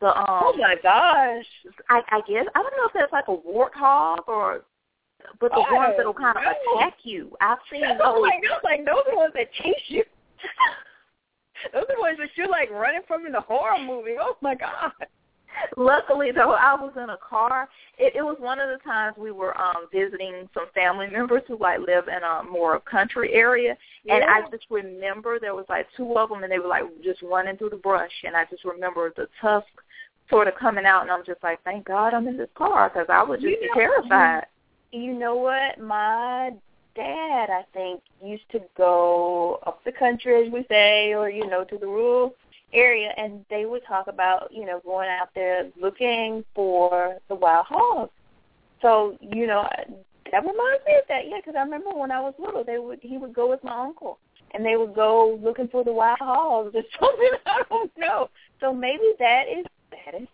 The 0.00 0.08
um. 0.16 0.24
Oh 0.28 0.54
my 0.58 0.76
gosh! 0.82 1.46
I 1.88 2.02
I 2.10 2.20
guess 2.28 2.46
I 2.54 2.62
don't 2.62 2.76
know 2.76 2.86
if 2.86 2.92
that's 2.94 3.12
like 3.12 3.28
a 3.28 3.36
warthog 3.36 4.28
or 4.28 4.62
but 5.40 5.50
the 5.52 5.64
oh, 5.68 5.74
ones 5.74 5.94
that'll 5.96 6.14
kind 6.14 6.36
of 6.36 6.42
no. 6.44 6.78
attack 6.78 6.94
you. 7.04 7.36
I've 7.40 7.58
seen 7.70 7.82
those. 7.82 7.98
Oh 8.02 8.20
my 8.20 8.40
god! 8.48 8.60
Like 8.64 8.84
those 8.84 9.02
are 9.06 9.10
the 9.12 9.16
ones 9.16 9.32
that 9.34 9.52
chase 9.52 9.74
you. 9.88 10.04
Those 11.72 11.84
are 11.84 11.94
the 11.94 12.00
ones 12.00 12.18
that 12.18 12.30
you're 12.36 12.48
like 12.48 12.70
running 12.70 13.02
from 13.06 13.26
in 13.26 13.32
the 13.32 13.40
horror 13.40 13.78
movie. 13.78 14.16
Oh 14.20 14.36
my 14.40 14.54
god. 14.54 14.92
Luckily, 15.76 16.30
though, 16.32 16.52
I 16.52 16.74
was 16.74 16.92
in 16.96 17.10
a 17.10 17.18
car. 17.18 17.68
It, 17.98 18.14
it 18.16 18.22
was 18.22 18.36
one 18.40 18.58
of 18.58 18.68
the 18.70 18.82
times 18.84 19.16
we 19.18 19.30
were 19.30 19.58
um 19.60 19.86
visiting 19.92 20.48
some 20.54 20.66
family 20.74 21.08
members 21.08 21.42
who 21.46 21.58
like 21.58 21.80
live 21.80 22.08
in 22.08 22.22
a 22.22 22.42
more 22.42 22.80
country 22.80 23.32
area, 23.32 23.76
yeah. 24.04 24.14
and 24.14 24.24
I 24.24 24.48
just 24.50 24.64
remember 24.70 25.38
there 25.38 25.54
was 25.54 25.66
like 25.68 25.86
two 25.96 26.16
of 26.16 26.30
them, 26.30 26.42
and 26.42 26.50
they 26.50 26.58
were 26.58 26.68
like 26.68 26.84
just 27.02 27.22
running 27.22 27.56
through 27.56 27.70
the 27.70 27.76
brush, 27.76 28.12
and 28.24 28.36
I 28.36 28.44
just 28.46 28.64
remember 28.64 29.12
the 29.16 29.28
tusk 29.40 29.66
sort 30.30 30.48
of 30.48 30.54
coming 30.54 30.86
out, 30.86 31.02
and 31.02 31.10
I'm 31.10 31.24
just 31.24 31.42
like, 31.42 31.62
thank 31.64 31.86
God 31.86 32.14
I'm 32.14 32.26
in 32.26 32.36
this 32.38 32.48
car 32.54 32.88
because 32.88 33.06
I 33.08 33.22
would 33.22 33.40
just 33.40 33.50
you 33.50 33.60
be 33.60 33.66
know, 33.68 33.74
terrified. 33.74 34.46
You 34.90 35.12
know 35.12 35.36
what? 35.36 35.78
My 35.78 36.52
dad, 36.94 37.50
I 37.50 37.64
think, 37.72 38.02
used 38.22 38.48
to 38.52 38.60
go 38.76 39.60
up 39.66 39.82
the 39.84 39.92
country, 39.92 40.46
as 40.46 40.52
we 40.52 40.64
say, 40.68 41.14
or 41.14 41.28
you 41.28 41.46
know, 41.48 41.64
to 41.64 41.78
the 41.78 41.86
rural 41.86 42.34
area, 42.72 43.12
and 43.16 43.44
they 43.50 43.66
would 43.66 43.84
talk 43.86 44.06
about 44.06 44.52
you 44.52 44.64
know 44.64 44.80
going 44.84 45.08
out 45.08 45.30
there 45.34 45.68
looking 45.80 46.44
for 46.54 47.16
the 47.28 47.34
wild 47.34 47.66
hogs. 47.68 48.10
So 48.80 49.16
you 49.20 49.46
know 49.46 49.68
that 50.32 50.40
reminds 50.40 50.84
me 50.86 50.94
of 50.94 51.06
that, 51.08 51.28
yeah, 51.28 51.36
because 51.36 51.54
I 51.56 51.62
remember 51.62 51.90
when 51.94 52.10
I 52.10 52.20
was 52.20 52.34
little, 52.38 52.64
they 52.64 52.78
would 52.78 53.00
he 53.02 53.18
would 53.18 53.34
go 53.34 53.48
with 53.48 53.62
my 53.62 53.78
uncle, 53.78 54.18
and 54.52 54.64
they 54.64 54.76
would 54.76 54.94
go 54.94 55.38
looking 55.42 55.68
for 55.68 55.84
the 55.84 55.92
wild 55.92 56.18
hogs 56.20 56.74
or 56.74 56.82
something. 57.00 57.30
I 57.46 57.62
don't 57.68 57.92
know. 57.98 58.30
So 58.60 58.72
maybe 58.72 59.12
that 59.18 59.44
is 59.48 59.66
that 59.90 60.20
is 60.20 60.28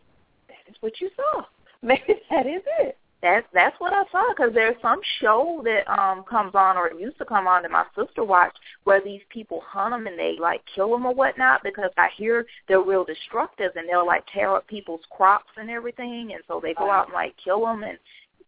that 0.48 0.70
is 0.70 0.76
what 0.80 1.00
you 1.00 1.10
saw. 1.16 1.44
Maybe 1.82 2.14
that 2.28 2.44
is 2.44 2.62
it. 2.80 2.98
That's 3.20 3.46
that's 3.52 3.74
what 3.80 3.92
I 3.92 4.04
saw 4.12 4.32
because 4.32 4.54
there's 4.54 4.80
some 4.80 5.00
show 5.20 5.60
that 5.64 5.90
um 5.90 6.22
comes 6.22 6.54
on 6.54 6.76
or 6.76 6.86
it 6.86 7.00
used 7.00 7.18
to 7.18 7.24
come 7.24 7.48
on 7.48 7.62
that 7.62 7.70
my 7.70 7.84
sister 7.96 8.22
watched 8.22 8.58
where 8.84 9.00
these 9.02 9.22
people 9.28 9.60
hunt 9.66 9.92
them 9.92 10.06
and 10.06 10.16
they 10.16 10.36
like 10.40 10.60
kill 10.72 10.92
them 10.92 11.04
or 11.04 11.14
whatnot 11.14 11.62
because 11.64 11.90
I 11.96 12.10
hear 12.16 12.46
they're 12.68 12.80
real 12.80 13.04
destructive 13.04 13.72
and 13.74 13.88
they'll 13.88 14.06
like 14.06 14.24
tear 14.32 14.54
up 14.54 14.68
people's 14.68 15.00
crops 15.10 15.50
and 15.56 15.68
everything 15.68 16.30
and 16.32 16.42
so 16.46 16.60
they 16.62 16.74
go 16.74 16.90
out 16.90 17.06
and 17.06 17.14
like 17.14 17.34
kill 17.42 17.62
them 17.62 17.82
and 17.82 17.98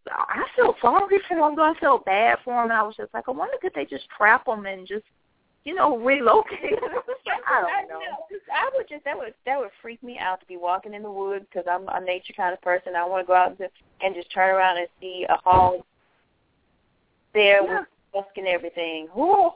I 0.08 0.44
feel 0.56 0.74
sorry 0.80 1.18
for 1.28 1.34
them. 1.34 1.58
I 1.58 1.74
felt 1.80 2.04
bad 2.04 2.38
for 2.44 2.54
them. 2.54 2.70
And 2.70 2.72
I 2.72 2.82
was 2.82 2.96
just 2.96 3.12
like, 3.12 3.24
I 3.28 3.32
wonder 3.32 3.56
could 3.60 3.72
they 3.74 3.84
just 3.84 4.08
trap 4.16 4.46
them 4.46 4.66
and 4.66 4.86
just 4.86 5.04
you 5.70 5.76
know, 5.76 5.96
relocate. 5.98 6.74
I 7.46 7.62
don't 7.62 7.88
know. 7.88 8.00
I 8.52 8.68
would 8.74 8.88
just 8.88 9.04
that 9.04 9.16
would 9.16 9.34
that 9.46 9.56
would 9.56 9.70
freak 9.80 10.02
me 10.02 10.18
out 10.18 10.40
to 10.40 10.46
be 10.46 10.56
walking 10.56 10.94
in 10.94 11.02
the 11.04 11.10
woods 11.10 11.44
because 11.48 11.64
I'm 11.70 11.86
a 11.86 12.04
nature 12.04 12.32
kind 12.36 12.52
of 12.52 12.60
person. 12.60 12.96
I 12.96 13.06
want 13.06 13.22
to 13.22 13.26
go 13.28 13.34
out 13.34 13.56
and, 13.56 13.68
and 14.00 14.12
just 14.12 14.34
turn 14.34 14.50
around 14.50 14.78
and 14.78 14.88
see 15.00 15.26
a 15.28 15.36
hog 15.36 15.82
there 17.34 17.62
yeah. 17.64 17.78
with 17.78 17.88
dusk 18.12 18.36
and 18.36 18.48
everything. 18.48 19.06
Ooh. 19.16 19.50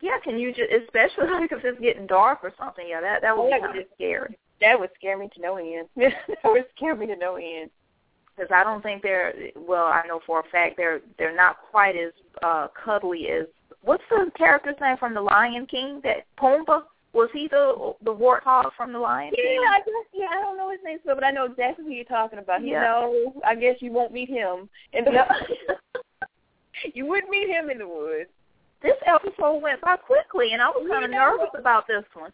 Yeah, 0.00 0.18
can 0.24 0.40
you 0.40 0.52
just 0.52 0.72
especially 0.72 1.30
like 1.32 1.52
if 1.52 1.64
it's 1.64 1.80
getting 1.80 2.08
dark 2.08 2.40
or 2.42 2.52
something? 2.58 2.86
Yeah, 2.88 3.00
that 3.00 3.22
that 3.22 3.36
would 3.36 3.52
oh, 3.52 3.72
be 3.72 3.78
of 3.78 3.86
scary. 3.94 4.36
That 4.60 4.80
would 4.80 4.90
scare 4.98 5.16
me 5.16 5.30
to 5.36 5.40
no 5.40 5.56
end. 5.56 5.86
that 5.96 6.14
would 6.44 6.66
scare 6.76 6.96
me 6.96 7.06
to 7.06 7.16
no 7.16 7.36
end. 7.36 7.70
Because 8.34 8.50
I 8.52 8.64
don't 8.64 8.82
think 8.82 9.02
they're 9.04 9.34
well. 9.54 9.84
I 9.84 10.02
know 10.08 10.20
for 10.26 10.40
a 10.40 10.50
fact 10.50 10.76
they're 10.76 11.00
they're 11.16 11.36
not 11.36 11.58
quite 11.70 11.94
as 11.94 12.12
uh 12.42 12.66
cuddly 12.84 13.28
as 13.28 13.46
what's 13.82 14.02
the 14.10 14.30
character's 14.36 14.76
name 14.80 14.96
from 14.96 15.14
the 15.14 15.20
Lion 15.20 15.66
King? 15.66 16.00
That 16.04 16.24
Pumbaa 16.38 16.82
was 17.12 17.28
he 17.32 17.48
the 17.48 17.94
the 18.04 18.14
warthog 18.14 18.70
from 18.76 18.92
the 18.92 18.98
Lion 18.98 19.32
King? 19.34 19.60
Yeah, 19.62 19.70
I 19.70 19.78
guess. 19.78 20.06
Yeah, 20.14 20.26
I 20.30 20.40
don't 20.40 20.56
know 20.56 20.70
his 20.70 20.80
name, 20.84 20.98
but 21.04 21.24
I 21.24 21.30
know 21.30 21.44
exactly 21.44 21.84
who 21.84 21.90
you're 21.90 22.04
talking 22.04 22.38
about. 22.38 22.64
Yeah. 22.64 22.68
You 22.68 22.74
know, 22.74 23.42
I 23.46 23.54
guess 23.54 23.76
you 23.80 23.92
won't 23.92 24.12
meet 24.12 24.28
him 24.28 24.68
in 24.92 25.04
the. 25.04 25.12
you 26.94 27.06
wouldn't 27.06 27.30
meet 27.30 27.48
him 27.48 27.70
in 27.70 27.78
the 27.78 27.88
woods. 27.88 28.30
This 28.82 28.96
episode 29.06 29.58
went 29.58 29.80
by 29.80 29.96
quickly, 29.96 30.52
and 30.52 30.62
I 30.62 30.68
was 30.68 30.88
kind 30.90 31.04
of 31.04 31.10
nervous 31.10 31.50
about 31.56 31.86
this 31.86 32.04
one. 32.14 32.32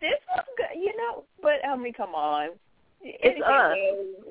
This 0.00 0.20
was 0.34 0.44
good, 0.56 0.80
you 0.80 0.96
know. 0.96 1.24
But 1.42 1.66
I 1.68 1.76
mean, 1.76 1.92
come 1.92 2.14
on. 2.14 2.50
It's 3.04 3.40
us 3.42 3.76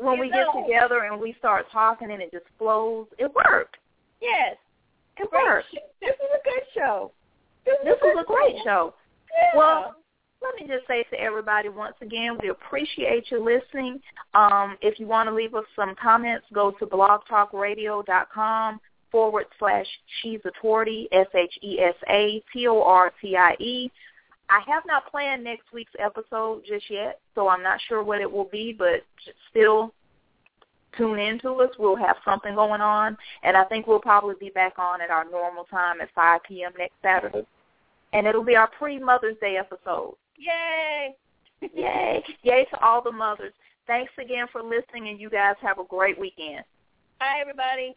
when 0.02 0.18
we 0.18 0.30
know. 0.30 0.46
get 0.54 0.62
together 0.66 1.04
and 1.04 1.20
we 1.20 1.36
start 1.38 1.66
talking 1.72 2.10
and 2.12 2.22
it 2.22 2.32
just 2.32 2.46
flows. 2.58 3.08
It 3.20 3.30
worked. 3.36 3.76
Yes, 4.22 4.56
it 5.18 5.30
worked. 5.32 5.68
This 6.02 6.12
is 6.12 6.32
a 6.34 6.44
good 6.44 6.64
show. 6.74 7.12
This, 7.66 7.76
this 7.84 7.98
was 8.02 8.18
a 8.20 8.26
great 8.26 8.56
show. 8.64 8.94
Yeah. 9.32 9.58
Well, 9.58 9.96
let 10.42 10.56
me 10.56 10.68
just 10.68 10.88
say 10.88 11.04
to 11.12 11.20
everybody 11.22 11.70
once 11.70 11.96
again, 12.02 12.38
we 12.42 12.50
appreciate 12.50 13.30
you 13.30 13.44
listening. 13.44 14.02
Um, 14.34 14.78
if 14.82 15.00
you 15.00 15.06
want 15.06 15.30
to 15.30 15.36
leave 15.36 15.54
us 15.54 15.66
some 15.76 15.94
comments, 16.02 16.46
go 16.54 16.72
to 16.72 16.86
blogtalkradio.com 16.86 18.80
forward 19.12 19.46
slash 19.60 19.86
she's 20.22 20.40
a 20.46 20.52
tortie, 20.66 21.08
S-H-E-S-A-T-O-R-T-I-E. 21.12 21.62
I 24.50 24.60
have 24.68 24.84
not 24.86 25.10
planned 25.10 25.44
next 25.44 25.72
week's 25.74 25.94
episode 26.00 26.64
just 26.68 26.90
yet, 26.90 27.20
so 27.36 27.48
I'm 27.48 27.62
not 27.64 27.80
sure 27.88 28.04
what 28.04 28.20
it 28.20 28.30
will 28.32 28.50
be, 28.52 28.74
but 28.78 29.04
still 29.50 29.94
tune 30.98 31.20
in 31.20 31.40
to 31.40 31.52
us. 31.56 31.72
We'll 31.78 31.96
have 31.96 32.18
something 32.26 32.56
going 32.56 32.82
on, 32.82 33.18
and 33.44 33.56
I 33.56 33.64
think 33.66 33.88
we'll 33.88 34.00
probably 34.00 34.36
be 34.40 34.50
back 34.50 34.78
on 34.78 35.02
at 35.02 35.10
our 35.10 35.26
normal 35.30 35.66
time 35.66 36.02
at 36.02 36.10
5 36.14 36.42
p.m. 36.48 36.72
next 36.78 36.96
Saturday. 37.02 37.46
And 38.14 38.28
it'll 38.28 38.44
be 38.44 38.56
our 38.56 38.70
pre-Mother's 38.70 39.38
Day 39.40 39.58
episode. 39.58 40.16
Yay! 40.38 41.16
Yay! 41.74 42.24
Yay 42.44 42.66
to 42.72 42.84
all 42.84 43.02
the 43.02 43.12
mothers. 43.12 43.54
Thanks 43.88 44.12
again 44.20 44.48
for 44.52 44.62
listening, 44.62 45.10
and 45.10 45.20
you 45.20 45.30
guys 45.30 45.56
have 45.62 45.80
a 45.80 45.84
great 45.84 46.20
weekend. 46.20 46.64
Bye, 47.20 47.40
everybody. 47.40 47.96